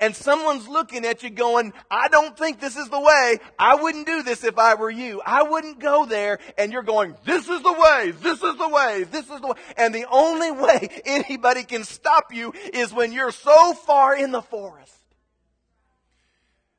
[0.00, 3.38] and someone's looking at you going, I don't think this is the way.
[3.58, 5.20] I wouldn't do this if I were you.
[5.26, 6.38] I wouldn't go there.
[6.56, 8.12] And you're going, this is the way.
[8.12, 9.04] This is the way.
[9.10, 9.54] This is the way.
[9.76, 14.42] And the only way anybody can stop you is when you're so far in the
[14.42, 14.94] forest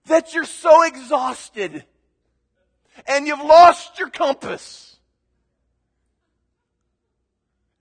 [0.06, 1.84] that you're so exhausted
[3.06, 4.98] and you've lost your compass.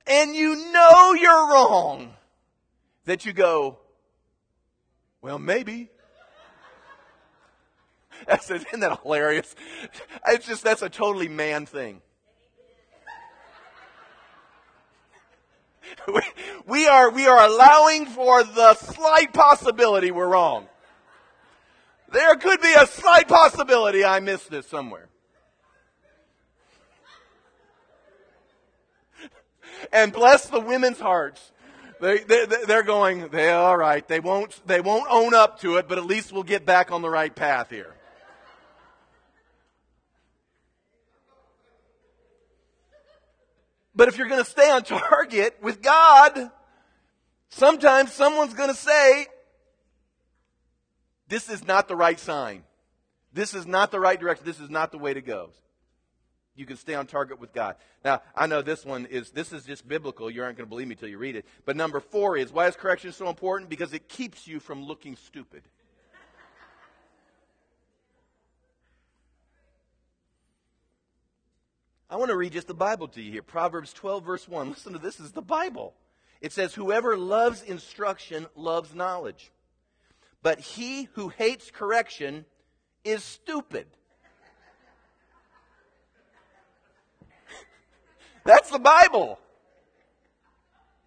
[0.06, 2.14] And you know you're wrong
[3.04, 3.78] that you go,
[5.20, 5.90] Well, maybe.
[8.26, 9.54] That's, isn't that hilarious?
[10.26, 12.02] It's just, that's a totally man thing.
[16.06, 16.20] We,
[16.66, 20.66] we, are, we are allowing for the slight possibility we're wrong.
[22.10, 25.08] There could be a slight possibility I missed this somewhere.
[29.92, 31.52] And bless the women's hearts.
[32.00, 34.06] They, they, they're going, they all right.
[34.06, 37.02] They won't, they won't own up to it, but at least we'll get back on
[37.02, 37.94] the right path here.
[43.94, 46.52] But if you're going to stay on target with God,
[47.48, 49.26] sometimes someone's going to say,
[51.26, 52.62] this is not the right sign.
[53.32, 54.46] This is not the right direction.
[54.46, 55.50] This is not the way to go.
[56.58, 57.76] You can stay on target with God.
[58.04, 60.28] Now, I know this one is, this is just biblical.
[60.28, 61.46] You aren't going to believe me till you read it.
[61.64, 63.70] But number four is, why is correction so important?
[63.70, 65.62] Because it keeps you from looking stupid.
[72.10, 73.42] I want to read just the Bible to you here.
[73.42, 74.70] Proverbs 12, verse 1.
[74.70, 75.94] Listen to this, this is the Bible.
[76.40, 79.52] It says, Whoever loves instruction loves knowledge.
[80.42, 82.46] But he who hates correction
[83.04, 83.86] is stupid.
[88.48, 89.38] That's the Bible.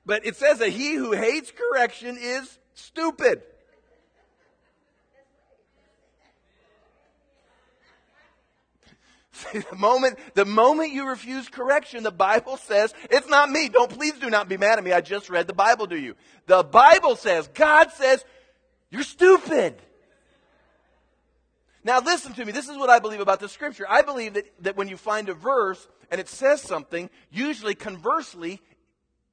[0.05, 3.41] But it says that he who hates correction is stupid.
[9.31, 13.69] See, the moment, the moment you refuse correction, the Bible says, it's not me.
[13.69, 14.93] Don't, please do not be mad at me.
[14.93, 16.13] I just read the Bible to you.
[16.45, 18.23] The Bible says, God says,
[18.91, 19.81] you're stupid.
[21.83, 22.51] Now listen to me.
[22.51, 23.85] This is what I believe about the scripture.
[23.89, 28.61] I believe that, that when you find a verse and it says something, usually conversely,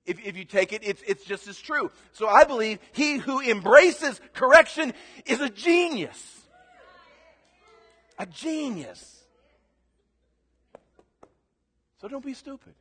[0.07, 1.90] if, if you take it, it's, it's just as true.
[2.12, 4.94] So I believe he who embraces correction
[5.26, 6.42] is a genius.
[8.18, 9.24] A genius.
[12.01, 12.74] So don't be stupid.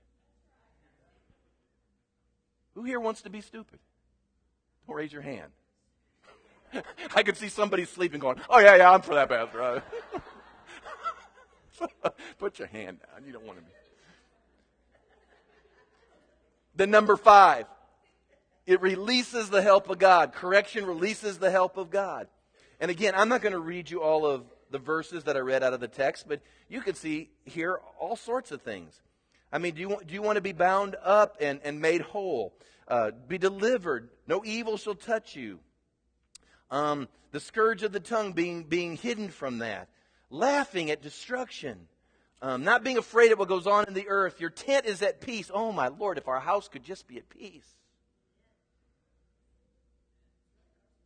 [2.75, 3.79] Who here wants to be stupid?
[4.87, 5.51] Don't raise your hand.
[7.15, 9.83] I could see somebody sleeping going, Oh, yeah, yeah, I'm for that, Pastor.
[12.39, 13.25] Put your hand down.
[13.25, 13.71] You don't want to be.
[16.75, 17.65] The number five,
[18.65, 20.33] it releases the help of God.
[20.33, 22.27] Correction releases the help of God.
[22.79, 25.63] And again, I'm not going to read you all of the verses that I read
[25.63, 29.01] out of the text, but you can see here all sorts of things.
[29.51, 32.01] I mean, do you, want, do you want to be bound up and, and made
[32.01, 32.53] whole?
[32.87, 34.09] Uh, be delivered.
[34.27, 35.59] No evil shall touch you.
[36.69, 39.89] Um, the scourge of the tongue being, being hidden from that.
[40.29, 41.87] Laughing at destruction.
[42.41, 44.39] Um, not being afraid of what goes on in the earth.
[44.39, 45.49] Your tent is at peace.
[45.53, 47.65] Oh, my Lord, if our house could just be at peace.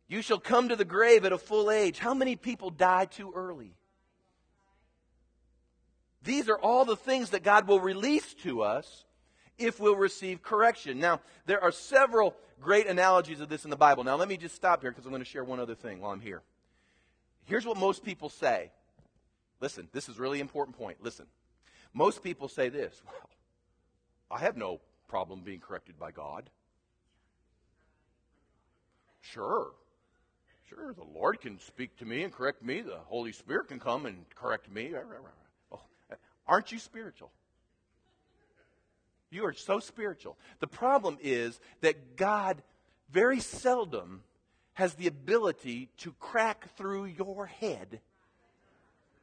[0.08, 1.98] You shall come to the grave at a full age.
[1.98, 3.74] How many people die too early?
[6.22, 9.04] These are all the things that God will release to us
[9.58, 10.98] if we'll receive correction.
[10.98, 14.04] Now, there are several great analogies of this in the Bible.
[14.04, 16.12] Now, let me just stop here because I'm going to share one other thing while
[16.12, 16.42] I'm here.
[17.44, 18.70] Here's what most people say.
[19.60, 20.98] Listen, this is really important point.
[21.02, 21.26] Listen.
[21.94, 23.28] Most people say this Well,
[24.30, 26.48] I have no problem being corrected by God.
[29.20, 29.72] Sure.
[30.68, 32.80] Sure, the Lord can speak to me and correct me.
[32.80, 34.92] The Holy Spirit can come and correct me.
[35.70, 35.80] Oh,
[36.46, 37.30] Aren't you spiritual?
[39.32, 40.36] You are so spiritual.
[40.60, 42.62] The problem is that God
[43.10, 44.22] very seldom
[44.74, 48.00] has the ability to crack through your head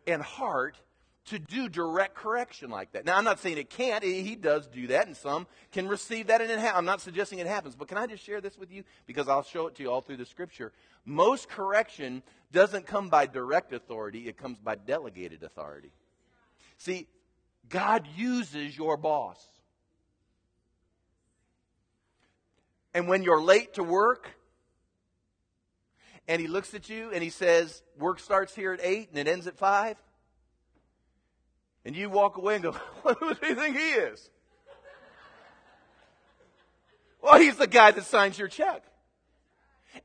[0.08, 0.78] and heart
[1.26, 3.06] to do direct correction like that.
[3.06, 4.04] Now, I'm not saying it can't.
[4.04, 7.46] He does do that, and some can receive that, and ha- I'm not suggesting it
[7.46, 7.76] happens.
[7.76, 8.84] But can I just share this with you?
[9.06, 10.72] Because I'll show it to you all through the scripture.
[11.06, 15.92] Most correction doesn't come by direct authority, it comes by delegated authority.
[16.80, 17.08] See,
[17.70, 19.38] God uses your boss.
[22.94, 24.30] And when you're late to work,
[26.28, 29.28] and he looks at you and he says, Work starts here at 8 and it
[29.28, 29.98] ends at 5,
[31.86, 32.72] and you walk away and go,
[33.04, 34.30] Who do you think he is?
[37.22, 38.84] well, he's the guy that signs your check.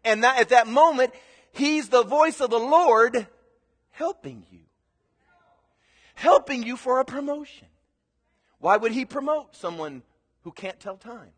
[0.04, 1.12] And that, at that moment,
[1.52, 3.26] he's the voice of the Lord
[3.90, 4.60] helping you
[6.14, 7.68] helping you for a promotion.
[8.58, 10.02] Why would he promote someone
[10.42, 11.32] who can't tell time?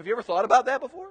[0.00, 1.08] Have you ever thought about that before?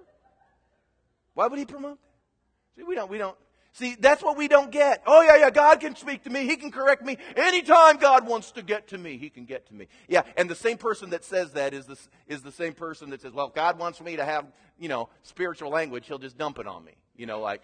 [1.35, 2.75] Why would he promote that?
[2.75, 3.37] See, we don't, we don't,
[3.71, 5.03] See, that's what we don't get.
[5.05, 6.47] Oh, yeah, yeah, God can speak to me.
[6.47, 7.19] He can correct me.
[7.35, 9.87] Anytime God wants to get to me, He can get to me.
[10.07, 13.21] Yeah, and the same person that says that is the, is the same person that
[13.21, 14.47] says, well, if God wants me to have,
[14.79, 16.93] you know, spiritual language, He'll just dump it on me.
[17.15, 17.61] You know, like,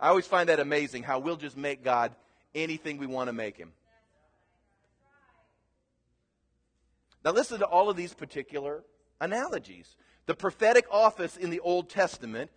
[0.00, 2.16] I always find that amazing how we'll just make God
[2.54, 3.72] anything we want to make Him.
[7.22, 8.82] Now, listen to all of these particular
[9.20, 9.94] analogies.
[10.26, 12.50] The prophetic office in the Old Testament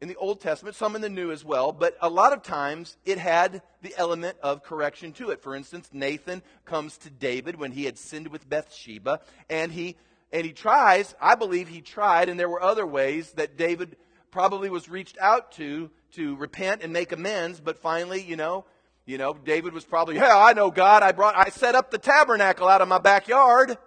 [0.00, 2.98] in the Old Testament, some in the New as well, but a lot of times
[3.06, 5.42] it had the element of correction to it.
[5.42, 9.96] For instance, Nathan comes to David when he had sinned with Bathsheba, and he
[10.32, 13.96] and he tries, I believe he tried, and there were other ways that David
[14.30, 18.66] probably was reached out to to repent and make amends, but finally, you know,
[19.06, 21.98] you know, David was probably, yeah, I know God, I brought I set up the
[21.98, 23.78] tabernacle out of my backyard.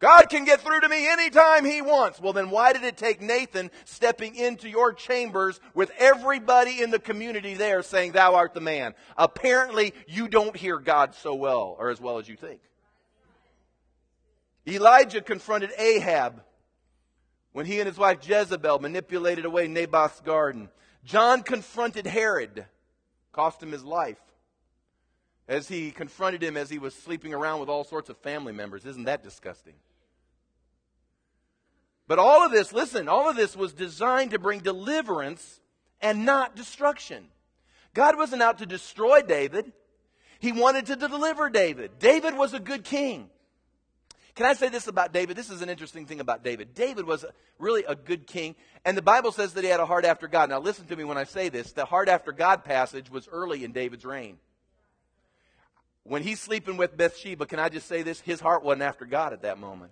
[0.00, 2.20] God can get through to me anytime He wants.
[2.20, 7.00] Well, then why did it take Nathan stepping into your chambers with everybody in the
[7.00, 8.94] community there saying, Thou art the man?
[9.16, 12.60] Apparently, you don't hear God so well, or as well as you think.
[14.68, 16.42] Elijah confronted Ahab
[17.52, 20.68] when he and his wife Jezebel manipulated away Naboth's garden.
[21.04, 22.66] John confronted Herod,
[23.32, 24.20] cost him his life,
[25.48, 28.84] as he confronted him as he was sleeping around with all sorts of family members.
[28.84, 29.74] Isn't that disgusting?
[32.08, 35.60] But all of this, listen, all of this was designed to bring deliverance
[36.00, 37.28] and not destruction.
[37.92, 39.72] God wasn't out to destroy David.
[40.40, 41.98] He wanted to deliver David.
[41.98, 43.28] David was a good king.
[44.34, 45.36] Can I say this about David?
[45.36, 46.72] This is an interesting thing about David.
[46.72, 47.24] David was
[47.58, 48.54] really a good king,
[48.84, 50.48] and the Bible says that he had a heart after God.
[50.48, 51.72] Now, listen to me when I say this.
[51.72, 54.38] The heart after God passage was early in David's reign.
[56.04, 58.20] When he's sleeping with Bathsheba, can I just say this?
[58.20, 59.90] His heart wasn't after God at that moment.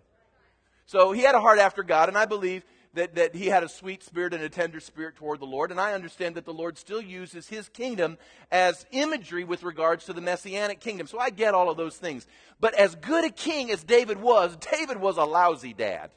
[0.86, 2.64] So he had a heart after God, and I believe
[2.94, 5.70] that, that he had a sweet spirit and a tender spirit toward the Lord.
[5.70, 8.18] And I understand that the Lord still uses his kingdom
[8.50, 11.06] as imagery with regards to the messianic kingdom.
[11.06, 12.26] So I get all of those things.
[12.58, 16.10] But as good a king as David was, David was a lousy dad.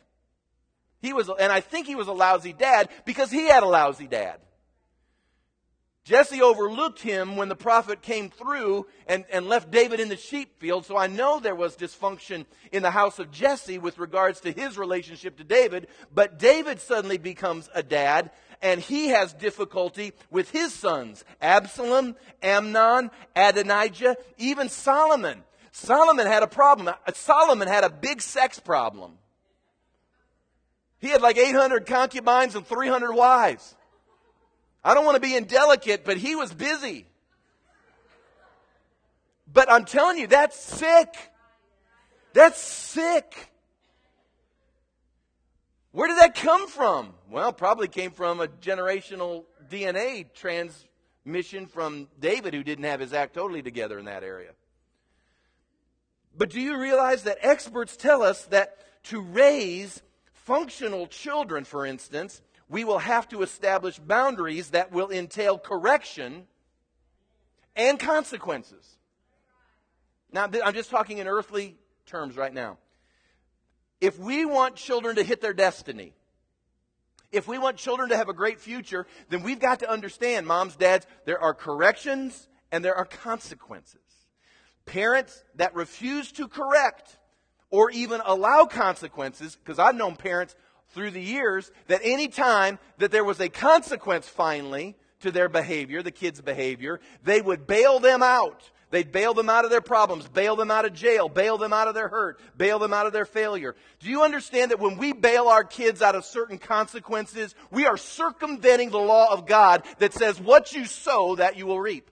[1.02, 4.08] He was, and I think he was a lousy dad because he had a lousy
[4.08, 4.40] dad.
[6.04, 10.60] Jesse overlooked him when the prophet came through and, and left David in the sheep
[10.60, 10.86] field.
[10.86, 14.78] So I know there was dysfunction in the house of Jesse with regards to his
[14.78, 15.88] relationship to David.
[16.14, 18.32] But David suddenly becomes a dad
[18.62, 25.44] and he has difficulty with his sons Absalom, Amnon, Adonijah, even Solomon.
[25.72, 26.94] Solomon had a problem.
[27.14, 29.14] Solomon had a big sex problem.
[31.00, 33.76] He had like 800 concubines and 300 wives.
[34.84, 37.06] I don't want to be indelicate, but he was busy.
[39.52, 41.14] But I'm telling you, that's sick.
[42.34, 43.52] That's sick.
[45.92, 47.14] Where did that come from?
[47.30, 53.34] Well, probably came from a generational DNA transmission from David, who didn't have his act
[53.34, 54.52] totally together in that area.
[56.38, 60.02] But do you realize that experts tell us that to raise
[60.32, 66.46] functional children, for instance, we will have to establish boundaries that will entail correction
[67.76, 68.98] and consequences.
[70.32, 72.78] Now, I'm just talking in earthly terms right now.
[74.00, 76.14] If we want children to hit their destiny,
[77.32, 80.76] if we want children to have a great future, then we've got to understand, moms,
[80.76, 84.00] dads, there are corrections and there are consequences.
[84.86, 87.18] Parents that refuse to correct
[87.72, 90.56] or even allow consequences, because I've known parents
[90.90, 96.02] through the years that any time that there was a consequence finally to their behavior,
[96.02, 98.70] the kids' behavior, they would bail them out.
[98.92, 101.88] They'd bail them out of their problems, bail them out of jail, bail them out
[101.88, 103.76] of their hurt, bail them out of their failure.
[104.00, 107.98] Do you understand that when we bail our kids out of certain consequences, we are
[107.98, 112.10] circumventing the law of God that says, what you sow, that you will reap?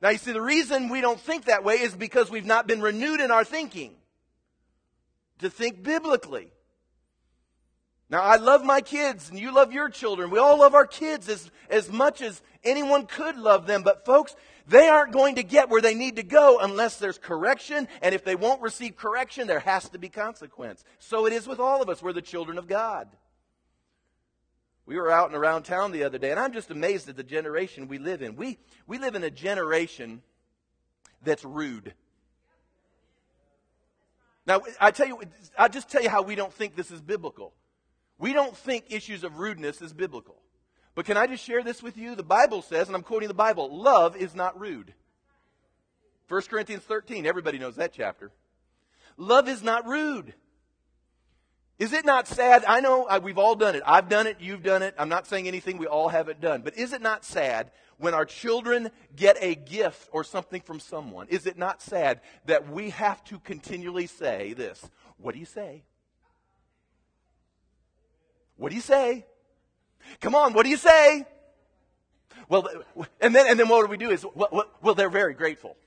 [0.00, 2.80] Now, you see, the reason we don't think that way is because we've not been
[2.80, 3.96] renewed in our thinking
[5.40, 6.52] to think biblically.
[8.10, 10.30] Now, I love my kids and you love your children.
[10.30, 13.84] We all love our kids as, as much as anyone could love them.
[13.84, 14.34] But folks,
[14.66, 17.86] they aren't going to get where they need to go unless there's correction.
[18.02, 20.82] And if they won't receive correction, there has to be consequence.
[20.98, 22.02] So it is with all of us.
[22.02, 23.08] We're the children of God.
[24.86, 27.22] We were out and around town the other day, and I'm just amazed at the
[27.22, 28.34] generation we live in.
[28.34, 28.58] We,
[28.88, 30.20] we live in a generation
[31.22, 31.94] that's rude.
[34.46, 35.20] Now, I tell you,
[35.56, 37.52] I'll just tell you how we don't think this is biblical.
[38.20, 40.36] We don't think issues of rudeness is biblical.
[40.94, 42.14] But can I just share this with you?
[42.14, 44.92] The Bible says, and I'm quoting the Bible, love is not rude.
[46.28, 48.30] 1 Corinthians 13, everybody knows that chapter.
[49.16, 50.34] Love is not rude.
[51.78, 52.62] Is it not sad?
[52.68, 53.82] I know I, we've all done it.
[53.86, 54.36] I've done it.
[54.38, 54.94] You've done it.
[54.98, 56.60] I'm not saying anything we all haven't done.
[56.60, 61.26] But is it not sad when our children get a gift or something from someone?
[61.28, 64.84] Is it not sad that we have to continually say this?
[65.16, 65.84] What do you say?
[68.60, 69.24] What do you say?
[70.20, 71.24] Come on, what do you say?
[72.46, 72.68] Well,
[73.18, 75.78] and then, and then what do we do is, well, well, they're very grateful.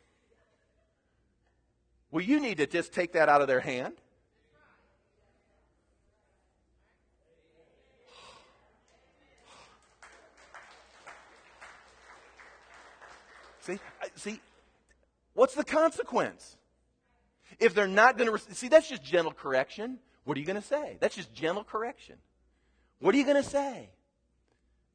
[2.09, 3.93] Well, you need to just take that out of their hand.
[13.59, 13.79] See,
[14.15, 14.41] see,
[15.35, 16.57] what's the consequence?
[17.59, 19.99] If they're not going to see, that's just gentle correction.
[20.23, 20.97] What are you going to say?
[20.99, 22.15] That's just gentle correction.
[23.03, 23.89] What are you going to say?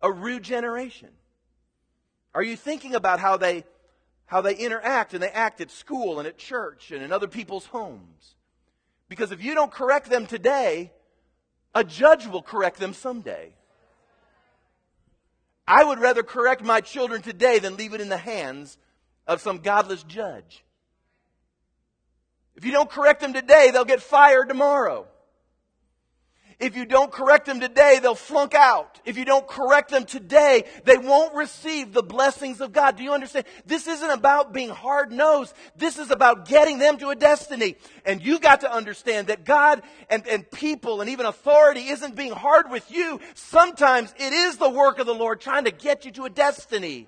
[0.01, 1.11] A rude generation.
[2.35, 3.65] Are you thinking about how they
[4.25, 7.67] how they interact and they act at school and at church and in other people's
[7.67, 8.35] homes?
[9.11, 10.91] Because if you don't correct them today,
[11.75, 13.53] a judge will correct them someday.
[15.67, 18.79] I would rather correct my children today than leave it in the hands
[19.27, 20.65] of some godless judge.
[22.57, 25.09] If you don't correct them today, they'll get fired tomorrow.
[26.61, 29.01] If you don't correct them today, they'll flunk out.
[29.05, 32.97] If you don't correct them today, they won't receive the blessings of God.
[32.97, 33.47] Do you understand?
[33.65, 35.55] This isn't about being hard nosed.
[35.77, 37.77] This is about getting them to a destiny.
[38.05, 42.33] And you got to understand that God and, and people and even authority isn't being
[42.33, 43.21] hard with you.
[43.35, 47.07] Sometimes it is the work of the Lord trying to get you to a destiny,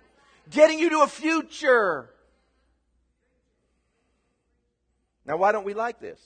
[0.48, 2.08] getting you to a future.
[5.26, 6.20] Now, why don't we like this?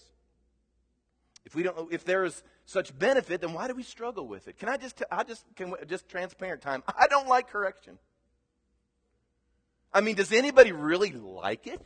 [1.47, 4.59] If we don't, if there is such benefit, then why do we struggle with it?
[4.59, 6.83] Can I just, I just, can we, just transparent time.
[6.89, 7.99] I don't like correction.
[9.93, 11.81] I mean, does anybody really like it?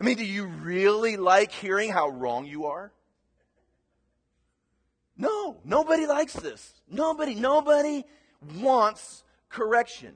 [0.00, 2.92] I mean, do you really like hearing how wrong you are?
[5.16, 6.72] No, nobody likes this.
[6.88, 8.04] Nobody, nobody
[8.56, 10.14] wants correction.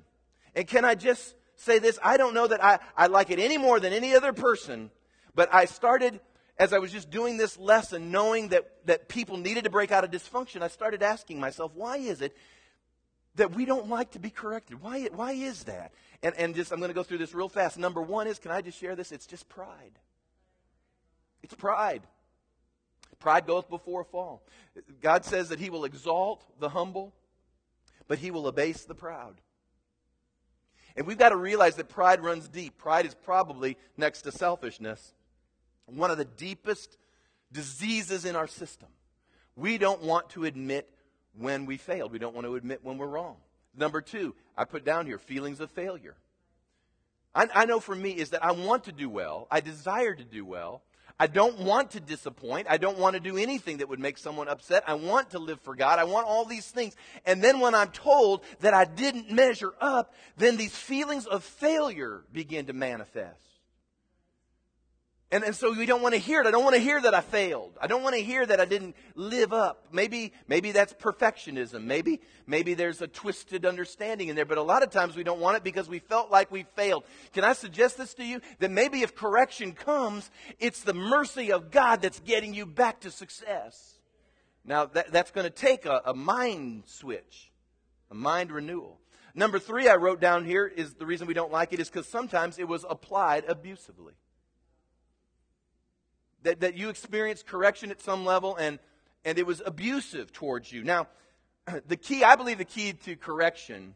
[0.54, 1.98] And can I just say this?
[2.02, 4.90] I don't know that I, I like it any more than any other person,
[5.34, 6.20] but I started
[6.58, 10.04] as I was just doing this lesson, knowing that, that people needed to break out
[10.04, 12.36] of dysfunction, I started asking myself, why is it
[13.34, 14.80] that we don't like to be corrected?
[14.80, 15.92] Why, why is that?
[16.22, 17.76] And, and just, I'm going to go through this real fast.
[17.76, 19.10] Number one is, can I just share this?
[19.10, 19.98] It's just pride.
[21.42, 22.02] It's pride.
[23.18, 24.42] Pride goeth before a fall.
[25.02, 27.12] God says that He will exalt the humble,
[28.06, 29.40] but He will abase the proud.
[30.96, 32.78] And we've got to realize that pride runs deep.
[32.78, 35.14] Pride is probably next to selfishness
[35.86, 36.96] one of the deepest
[37.52, 38.88] diseases in our system.
[39.56, 40.88] We don't want to admit
[41.38, 42.12] when we failed.
[42.12, 43.36] We don't want to admit when we're wrong.
[43.76, 46.16] Number two, I put down here feelings of failure.
[47.34, 49.48] I, I, know for me is that I want to do well.
[49.50, 50.82] I desire to do well.
[51.18, 52.66] I don't want to disappoint.
[52.68, 54.84] I don't want to do anything that would make someone upset.
[54.86, 55.98] I want to live for God.
[55.98, 56.96] I want all these things.
[57.24, 62.24] And then when I'm told that I didn't measure up, then these feelings of failure
[62.32, 63.53] begin to manifest.
[65.34, 66.46] And, and so we don't want to hear it.
[66.46, 67.76] I don't want to hear that I failed.
[67.80, 69.88] I don't want to hear that I didn't live up.
[69.90, 71.82] Maybe, maybe that's perfectionism.
[71.82, 74.44] Maybe, maybe there's a twisted understanding in there.
[74.44, 77.02] But a lot of times we don't want it because we felt like we failed.
[77.32, 78.40] Can I suggest this to you?
[78.60, 80.30] That maybe if correction comes,
[80.60, 83.98] it's the mercy of God that's getting you back to success.
[84.64, 87.50] Now, that, that's going to take a, a mind switch,
[88.08, 89.00] a mind renewal.
[89.34, 92.06] Number three, I wrote down here is the reason we don't like it is because
[92.06, 94.14] sometimes it was applied abusively
[96.44, 98.78] that, that you experienced correction at some level and,
[99.24, 100.84] and it was abusive towards you.
[100.84, 101.08] Now,
[101.88, 103.94] the key, I believe the key to correction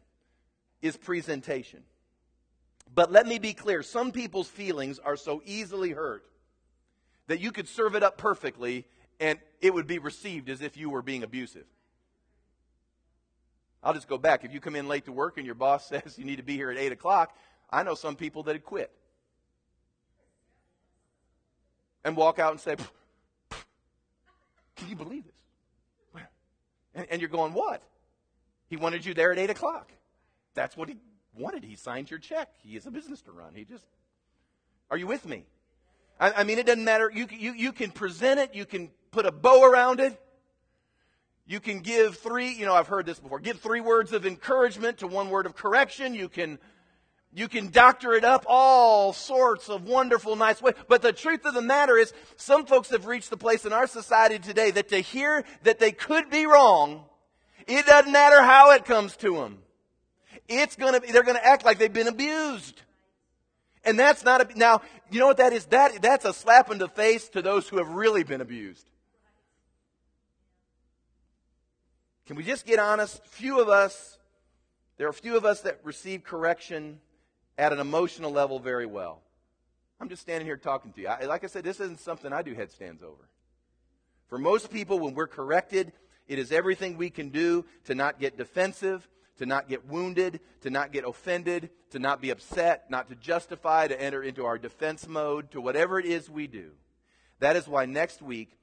[0.82, 1.82] is presentation.
[2.94, 6.24] But let me be clear some people's feelings are so easily hurt
[7.26, 8.86] that you could serve it up perfectly
[9.20, 11.66] and it would be received as if you were being abusive.
[13.82, 14.44] I'll just go back.
[14.44, 16.54] If you come in late to work and your boss says you need to be
[16.54, 17.36] here at 8 o'clock,
[17.70, 18.90] I know some people that had quit.
[22.04, 22.76] And walk out and say,
[24.76, 26.22] Can you believe this?
[26.94, 27.82] And, and, you're going, What?
[28.68, 29.92] He wanted you there at 8 o'clock.
[30.54, 30.96] That's what he
[31.36, 31.64] wanted.
[31.64, 32.50] He signed your check.
[32.62, 33.54] He has a business to run.
[33.54, 33.86] He just.
[34.90, 35.44] Are you with me?
[36.18, 37.10] I, I mean, it doesn't matter.
[37.14, 40.20] You, you, you can present it, you can put a bow around it.
[41.46, 43.40] You can give three, you know, I've heard this before.
[43.40, 46.14] Give three words of encouragement to one word of correction.
[46.14, 46.58] You can
[47.38, 50.74] you can doctor it up all sorts of wonderful, nice ways.
[50.88, 53.86] But the truth of the matter is, some folks have reached the place in our
[53.86, 57.04] society today that to hear that they could be wrong,
[57.68, 59.58] it doesn't matter how it comes to them.
[60.48, 62.82] It's gonna be, they're gonna act like they've been abused.
[63.84, 65.66] And that's not a, now, you know what that is?
[65.66, 68.90] That, that's a slap in the face to those who have really been abused.
[72.26, 73.24] Can we just get honest?
[73.26, 74.18] Few of us,
[74.96, 76.98] there are few of us that receive correction
[77.58, 79.20] at an emotional level very well.
[80.00, 81.08] I'm just standing here talking to you.
[81.08, 83.28] I, like I said, this isn't something I do headstands over.
[84.28, 85.92] For most people, when we're corrected,
[86.28, 90.70] it is everything we can do to not get defensive, to not get wounded, to
[90.70, 95.08] not get offended, to not be upset, not to justify, to enter into our defense
[95.08, 96.70] mode, to whatever it is we do.
[97.40, 98.56] That is why next week,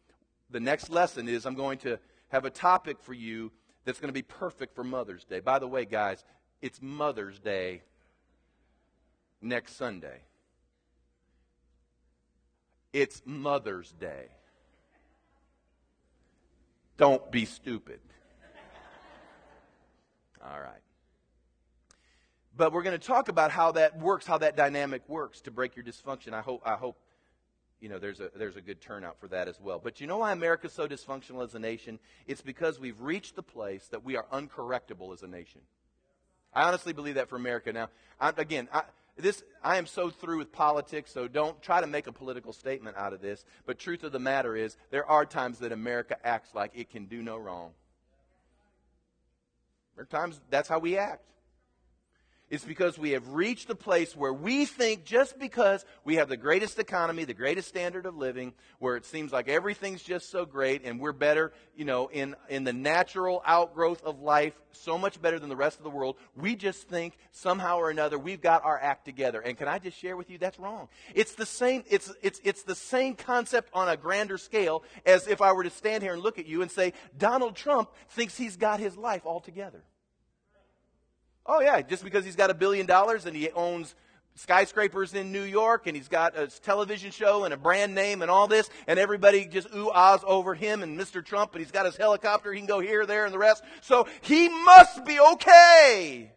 [0.50, 3.52] the next lesson is I'm going to have a topic for you
[3.84, 5.39] that's going to be perfect for Mother's Day.
[5.39, 6.24] By the way, guys,
[6.62, 7.82] it's Mother's Day
[9.46, 10.22] next Sunday.
[12.91, 14.28] It's Mother's Day.
[16.98, 18.00] Don't be stupid.
[20.43, 20.82] All right.
[22.58, 25.76] But we're going to talk about how that works, how that dynamic works to break
[25.76, 26.34] your dysfunction.
[26.34, 26.98] I hope, I hope
[27.82, 29.80] you know, there's a, there's a good turnout for that as well.
[29.84, 32.00] But you know why America's so dysfunctional as a nation?
[32.26, 35.62] It's because we've reached the place that we are uncorrectable as a nation.
[36.54, 37.74] I honestly believe that for America.
[37.74, 37.89] Now,
[38.20, 38.84] I, again, I,
[39.18, 42.97] this, I am so through with politics, so don't try to make a political statement
[42.97, 43.45] out of this.
[43.66, 47.05] But truth of the matter is, there are times that America acts like it can
[47.05, 47.72] do no wrong.
[49.95, 51.24] There are times that's how we act.
[52.48, 56.38] It's because we have reached the place where we think just because we have the
[56.38, 60.86] greatest economy, the greatest standard of living, where it seems like everything's just so great
[60.86, 65.39] and we're better, you know, in, in the natural outgrowth of life, so much better
[65.39, 68.80] than the rest of the world, we just think somehow or another we've got our
[68.80, 69.41] act together.
[69.41, 70.88] And can I just share with you that's wrong.
[71.16, 75.41] It's the same, it's, it's, it's the same concept on a grander scale as if
[75.41, 78.56] I were to stand here and look at you and say, Donald Trump thinks he's
[78.56, 79.84] got his life all together.
[81.46, 83.93] Oh, yeah, just because he's got a billion dollars and he owns
[84.36, 88.32] skyscrapers in New York and he's got a television show and a brand name and
[88.32, 91.24] all this, and everybody just ooh ahs over him and Mr.
[91.24, 93.64] Trump, and he's got his helicopter, he can go here, there, and the rest.
[93.82, 96.32] So he must be okay.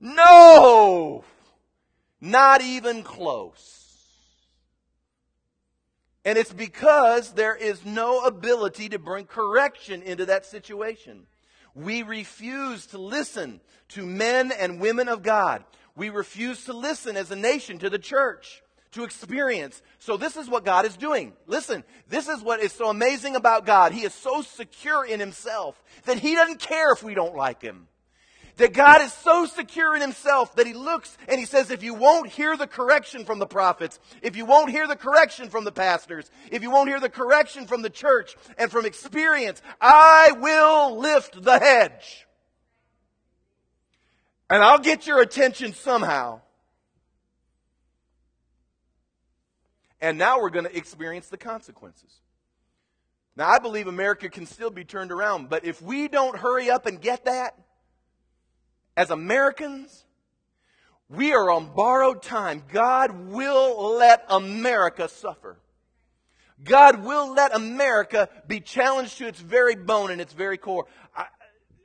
[0.00, 1.24] No!
[2.20, 3.80] Not even close.
[6.24, 11.26] And it's because there is no ability to bring correction into that situation.
[11.74, 13.60] We refuse to listen
[13.90, 15.64] to men and women of God.
[15.96, 18.62] We refuse to listen as a nation to the church,
[18.92, 19.82] to experience.
[19.98, 21.32] So this is what God is doing.
[21.46, 23.92] Listen, this is what is so amazing about God.
[23.92, 27.86] He is so secure in himself that he doesn't care if we don't like him.
[28.60, 31.94] That God is so secure in himself that he looks and he says, if you
[31.94, 35.72] won't hear the correction from the prophets, if you won't hear the correction from the
[35.72, 40.98] pastors, if you won't hear the correction from the church and from experience, I will
[40.98, 42.26] lift the hedge.
[44.50, 46.42] And I'll get your attention somehow.
[50.02, 52.12] And now we're going to experience the consequences.
[53.36, 56.84] Now, I believe America can still be turned around, but if we don't hurry up
[56.84, 57.54] and get that,
[59.00, 60.04] as Americans,
[61.08, 62.62] we are on borrowed time.
[62.70, 65.56] God will let America suffer.
[66.62, 70.84] God will let America be challenged to its very bone and its very core.
[71.16, 71.24] I,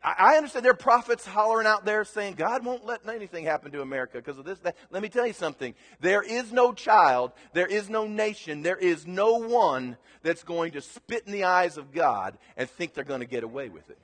[0.04, 3.82] I understand there are prophets hollering out there saying God won't let anything happen to
[3.82, 4.60] America because of this.
[4.60, 4.76] That.
[4.92, 5.74] Let me tell you something.
[6.02, 10.82] There is no child, there is no nation, there is no one that's going to
[10.82, 13.98] spit in the eyes of God and think they're going to get away with it.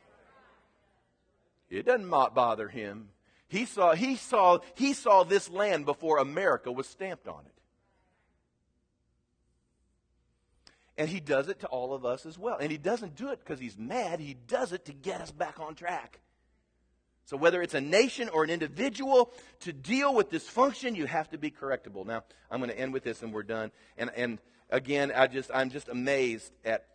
[1.71, 3.07] It doesn't bother him.
[3.47, 7.53] He saw, he saw, he saw this land before America was stamped on it.
[10.97, 12.57] And he does it to all of us as well.
[12.59, 15.59] And he doesn't do it because he's mad, he does it to get us back
[15.59, 16.19] on track.
[17.25, 21.37] So, whether it's a nation or an individual, to deal with dysfunction, you have to
[21.37, 22.05] be correctable.
[22.05, 23.71] Now, I'm going to end with this and we're done.
[23.97, 26.85] And, and again, I just, I'm just amazed at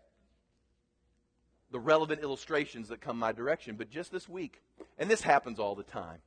[1.71, 3.77] the relevant illustrations that come my direction.
[3.77, 4.63] But just this week,
[4.99, 6.19] and this happens all the time,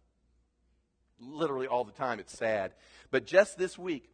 [1.19, 2.73] literally all the time, it's sad.
[3.11, 4.09] But just this week,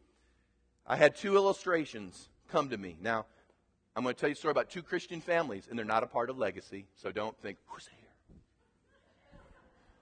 [0.86, 2.96] I had two illustrations come to me.
[3.00, 3.26] Now,
[3.94, 6.06] I'm going to tell you a story about two Christian families, and they're not a
[6.06, 7.98] part of Legacy, so don't think, who's here?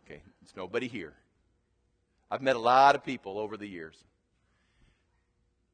[0.05, 1.15] Okay, it's nobody here.
[2.31, 3.97] I've met a lot of people over the years,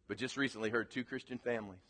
[0.07, 1.81] but just recently heard two Christian families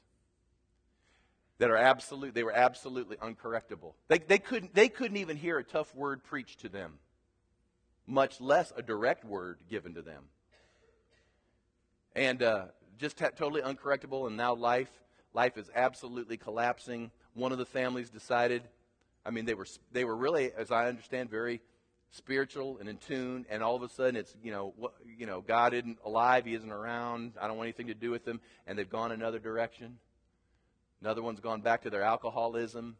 [1.60, 3.92] that are absolute, they were absolutely uncorrectable.
[4.08, 6.94] They, they, couldn't, they couldn't even hear a tough word preached to them,
[8.06, 10.24] much less a direct word given to them.
[12.16, 12.64] And uh,
[12.98, 14.88] just t- totally uncorrectable, and now life,
[15.34, 17.10] life is absolutely collapsing.
[17.34, 18.62] One of the families decided,
[19.26, 21.60] I mean, they were, they were really, as I understand, very
[22.10, 24.72] spiritual and in tune, and all of a sudden it's, you know,
[25.18, 28.24] you know, God isn't alive, He isn't around, I don't want anything to do with
[28.24, 29.98] them, and they've gone another direction.
[31.00, 32.96] Another one's gone back to their alcoholism,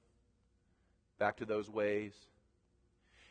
[1.19, 2.13] back to those ways.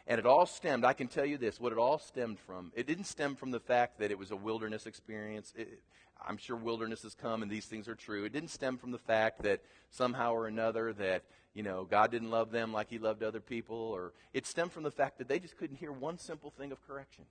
[0.05, 2.87] And it all stemmed, I can tell you this, what it all stemmed from, it
[2.87, 5.53] didn't stem from the fact that it was a wilderness experience.
[5.55, 5.81] It,
[6.25, 8.25] I'm sure wilderness has come and these things are true.
[8.25, 12.29] It didn't stem from the fact that somehow or another that, you know, God didn't
[12.29, 15.39] love them like he loved other people or it stemmed from the fact that they
[15.39, 17.25] just couldn't hear one simple thing of correction.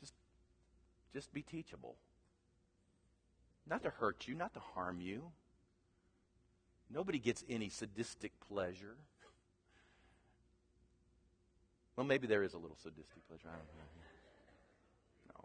[0.00, 0.14] Just
[1.12, 1.96] just be teachable.
[3.68, 5.32] Not to hurt you, not to harm you.
[6.92, 8.96] Nobody gets any sadistic pleasure.
[11.96, 13.48] Well, maybe there is a little sadistic pleasure.
[13.48, 13.66] I don't
[15.36, 15.44] know.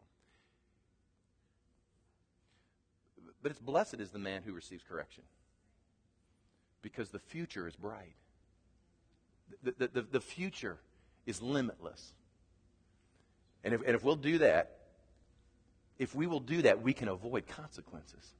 [3.25, 3.33] No.
[3.41, 5.23] But it's blessed is the man who receives correction
[6.81, 8.15] because the future is bright.
[9.63, 10.77] The, the, the, the future
[11.25, 12.13] is limitless.
[13.63, 14.77] And if, and if we'll do that,
[15.97, 18.33] if we will do that, we can avoid consequences.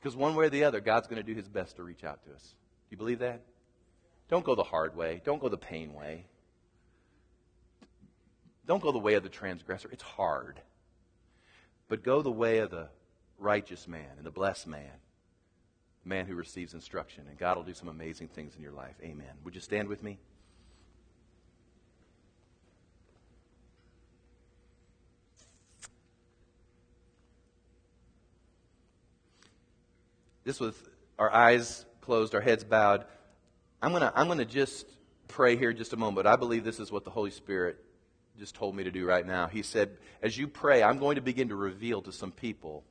[0.00, 2.24] Because one way or the other, God's going to do his best to reach out
[2.24, 2.42] to us.
[2.42, 3.42] Do you believe that?
[4.28, 5.20] Don't go the hard way.
[5.24, 6.24] Don't go the pain way.
[8.66, 9.90] Don't go the way of the transgressor.
[9.92, 10.60] It's hard.
[11.88, 12.88] But go the way of the
[13.38, 14.92] righteous man and the blessed man,
[16.02, 17.24] the man who receives instruction.
[17.28, 18.94] And God will do some amazing things in your life.
[19.02, 19.32] Amen.
[19.44, 20.18] Would you stand with me?
[30.50, 33.04] This with our eyes closed, our heads bowed.
[33.80, 34.84] I'm going to I'm to just
[35.28, 36.26] pray here just a moment.
[36.26, 37.78] I believe this is what the Holy Spirit
[38.36, 39.46] just told me to do right now.
[39.46, 39.90] He said,
[40.20, 42.82] As you pray, I'm going to begin to reveal to some people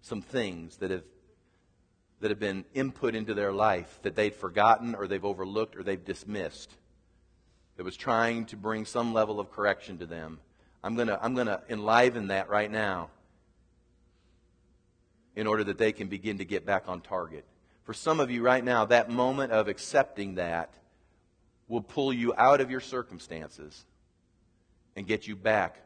[0.00, 1.02] some things that have,
[2.20, 6.04] that have been input into their life that they'd forgotten or they've overlooked or they've
[6.04, 6.70] dismissed
[7.78, 10.38] that was trying to bring some level of correction to them.
[10.84, 13.10] I'm going to I'm going to enliven that right now
[15.36, 17.44] in order that they can begin to get back on target.
[17.84, 20.72] For some of you right now, that moment of accepting that
[21.68, 23.84] will pull you out of your circumstances
[24.94, 25.76] and get you back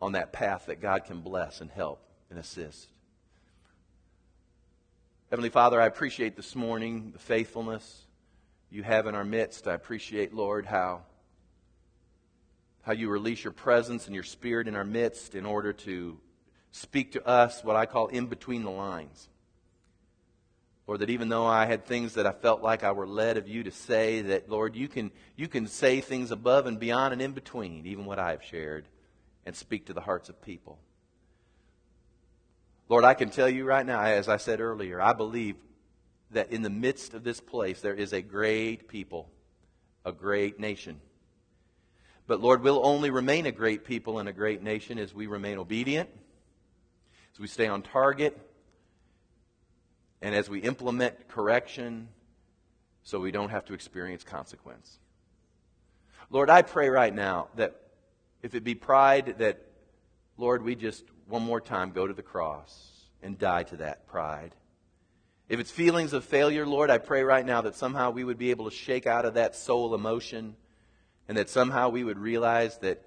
[0.00, 2.00] on that path that God can bless and help
[2.30, 2.88] and assist.
[5.30, 8.04] Heavenly Father, I appreciate this morning the faithfulness
[8.70, 9.66] you have in our midst.
[9.66, 11.02] I appreciate, Lord, how,
[12.82, 16.18] how you release your presence and your spirit in our midst in order to
[16.72, 19.28] speak to us what I call in between the lines.
[20.86, 23.48] Lord, that even though I had things that I felt like I were led of
[23.48, 27.20] you to say, that, Lord, you can, you can say things above and beyond and
[27.20, 28.86] in between, even what I have shared,
[29.44, 30.78] and speak to the hearts of people.
[32.88, 35.56] Lord, I can tell you right now, as I said earlier, I believe
[36.30, 39.28] that in the midst of this place there is a great people,
[40.04, 41.00] a great nation.
[42.28, 45.58] But Lord, we'll only remain a great people and a great nation as we remain
[45.58, 46.10] obedient,
[47.36, 48.34] as we stay on target,
[50.22, 52.08] and as we implement correction
[53.02, 54.98] so we don't have to experience consequence.
[56.30, 57.78] Lord, I pray right now that
[58.42, 59.60] if it be pride, that,
[60.38, 64.54] Lord, we just one more time go to the cross and die to that pride.
[65.50, 68.50] If it's feelings of failure, Lord, I pray right now that somehow we would be
[68.50, 70.56] able to shake out of that soul emotion
[71.28, 73.04] and that somehow we would realize that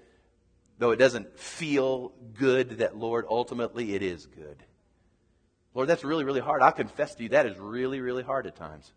[0.80, 4.56] though it doesn't feel good, that, Lord, ultimately it is good.
[5.74, 6.62] Lord, that's really, really hard.
[6.62, 8.90] I confess to you, that is really, really hard at times.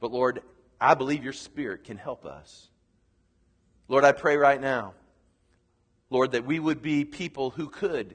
[0.00, 0.42] But Lord,
[0.80, 2.68] I believe your Spirit can help us.
[3.88, 4.94] Lord, I pray right now,
[6.08, 8.14] Lord, that we would be people who could,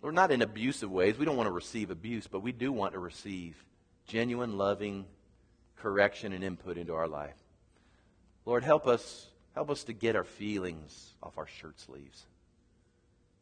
[0.00, 1.18] Lord, not in abusive ways.
[1.18, 3.56] We don't want to receive abuse, but we do want to receive
[4.06, 5.06] genuine, loving
[5.76, 7.36] correction and input into our life.
[8.46, 12.26] Lord, help us, help us to get our feelings off our shirt sleeves.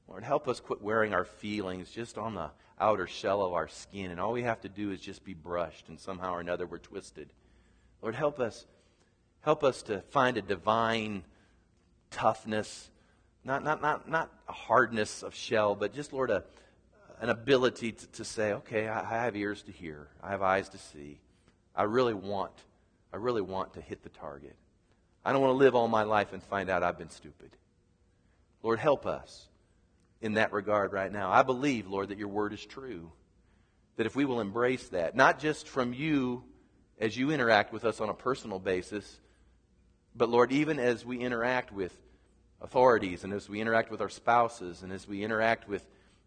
[0.08, 4.10] Lord, help us quit wearing our feelings just on the outer shell of our skin,
[4.10, 6.78] and all we have to do is just be brushed, and somehow or another we're
[6.78, 7.32] twisted.
[8.02, 8.66] Lord, help us,
[9.40, 11.24] help us to find a divine
[12.10, 12.90] toughness,
[13.44, 16.44] not, not, not, not a hardness of shell, but just, Lord, a,
[17.20, 20.78] an ability to, to say, okay, I, have ears to hear, I have eyes to
[20.78, 21.20] see.
[21.74, 22.52] I really want,
[23.12, 24.56] I really want to hit the target.
[25.24, 27.50] I don't want to live all my life and find out I've been stupid.
[28.62, 29.48] Lord, help us
[30.20, 31.30] in that regard right now.
[31.30, 33.10] I believe, Lord, that your word is true.
[33.96, 36.44] That if we will embrace that, not just from you
[36.98, 39.20] as you interact with us on a personal basis,
[40.14, 41.96] but Lord, even as we interact with
[42.60, 45.84] authorities and as we interact with our spouses and as we interact with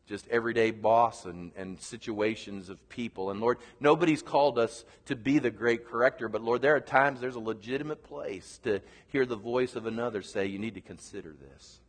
[0.07, 3.31] just everyday boss and, and situations of people.
[3.31, 7.19] And Lord, nobody's called us to be the great corrector, but Lord, there are times
[7.19, 11.33] there's a legitimate place to hear the voice of another say, you need to consider
[11.33, 11.79] this.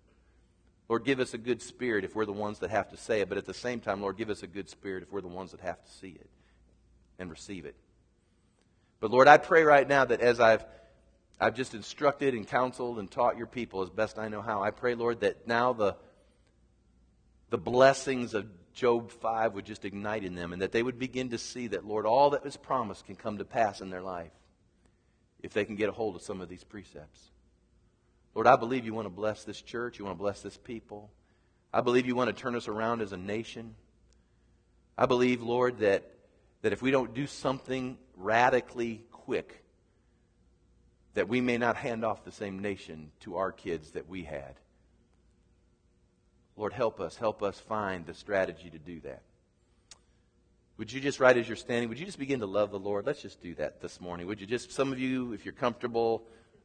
[0.88, 3.28] Lord, give us a good spirit if we're the ones that have to say it,
[3.28, 5.50] but at the same time, Lord, give us a good spirit if we're the ones
[5.50, 6.30] that have to see it
[7.18, 7.74] and receive it.
[9.00, 10.64] But Lord, I pray right now that as I've
[11.38, 14.62] I've just instructed and counseled and taught your people as best I know how.
[14.62, 15.96] I pray, Lord, that now the
[17.51, 21.30] the blessings of Job 5 would just ignite in them and that they would begin
[21.30, 24.32] to see that, Lord, all that was promised can come to pass in their life
[25.42, 27.30] if they can get a hold of some of these precepts.
[28.34, 29.99] Lord, I believe you want to bless this church.
[29.99, 31.11] You want to bless this people.
[31.72, 33.74] I believe you want to turn us around as a nation.
[34.99, 36.11] I believe, Lord, that,
[36.62, 39.62] that if we don't do something radically quick,
[41.14, 44.55] that we may not hand off the same nation to our kids that we had.
[46.57, 47.16] Lord, help us.
[47.16, 49.22] Help us find the strategy to do that.
[50.78, 53.07] Would you just, right as you're standing, would you just begin to love the Lord?
[53.07, 54.26] Let's just do that this morning.
[54.26, 56.22] Would you just, some of you, if you're comfortable,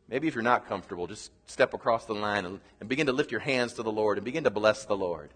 [0.10, 3.32] maybe if you're not comfortable, just step across the line and, and begin to lift
[3.32, 5.30] your hands to the Lord and begin to bless the Lord.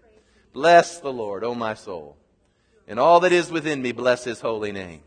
[0.52, 2.16] Bless the Lord, O oh my soul.
[2.86, 5.00] And all that is within me, bless his holy name.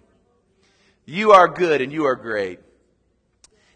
[1.05, 2.59] You are good and you are great.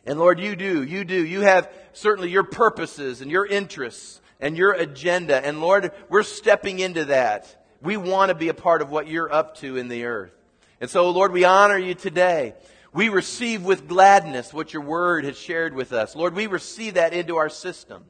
[0.06, 1.26] And Lord, you do, you do.
[1.26, 5.44] You have certainly your purposes and your interests and your agenda.
[5.44, 7.66] And Lord, we're stepping into that.
[7.82, 10.34] We want to be a part of what you're up to in the earth.
[10.82, 12.54] And so, Lord, we honor you today.
[12.92, 16.14] We receive with gladness what your word has shared with us.
[16.14, 18.04] Lord, we receive that into our system.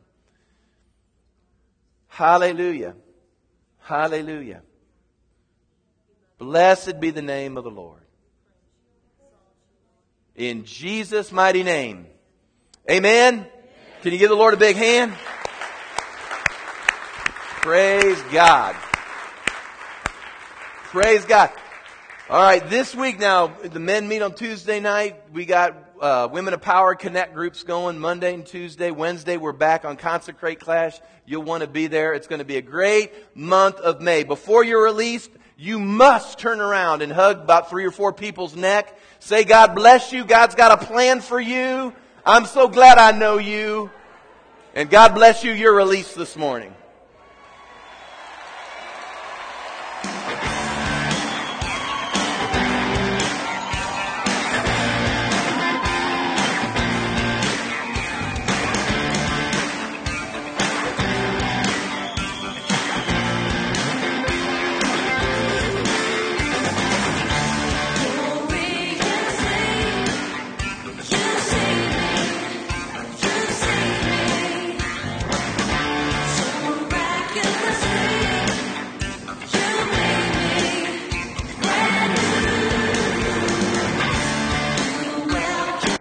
[2.08, 2.96] Hallelujah.
[3.82, 4.64] Hallelujah.
[6.40, 8.02] Blessed be the name of the Lord.
[10.36, 12.08] In Jesus' mighty name.
[12.90, 13.46] Amen.
[14.02, 15.14] Can you give the Lord a big hand?
[17.64, 18.76] Praise God.
[20.92, 21.50] Praise God.
[22.30, 25.16] All right, this week now, the men meet on Tuesday night.
[25.32, 28.92] We got uh, Women of Power Connect groups going Monday and Tuesday.
[28.92, 31.00] Wednesday, we're back on Consecrate Clash.
[31.26, 32.14] You'll want to be there.
[32.14, 34.26] It's going to be a great month of May.
[34.26, 38.94] Before you're released, you must turn around and hug about three or four people's neck.
[39.20, 40.26] Say, God bless you.
[40.26, 41.94] God's got a plan for you.
[42.26, 43.90] I'm so glad I know you.
[44.76, 45.54] And God bless you.
[45.54, 46.76] You're released this morning.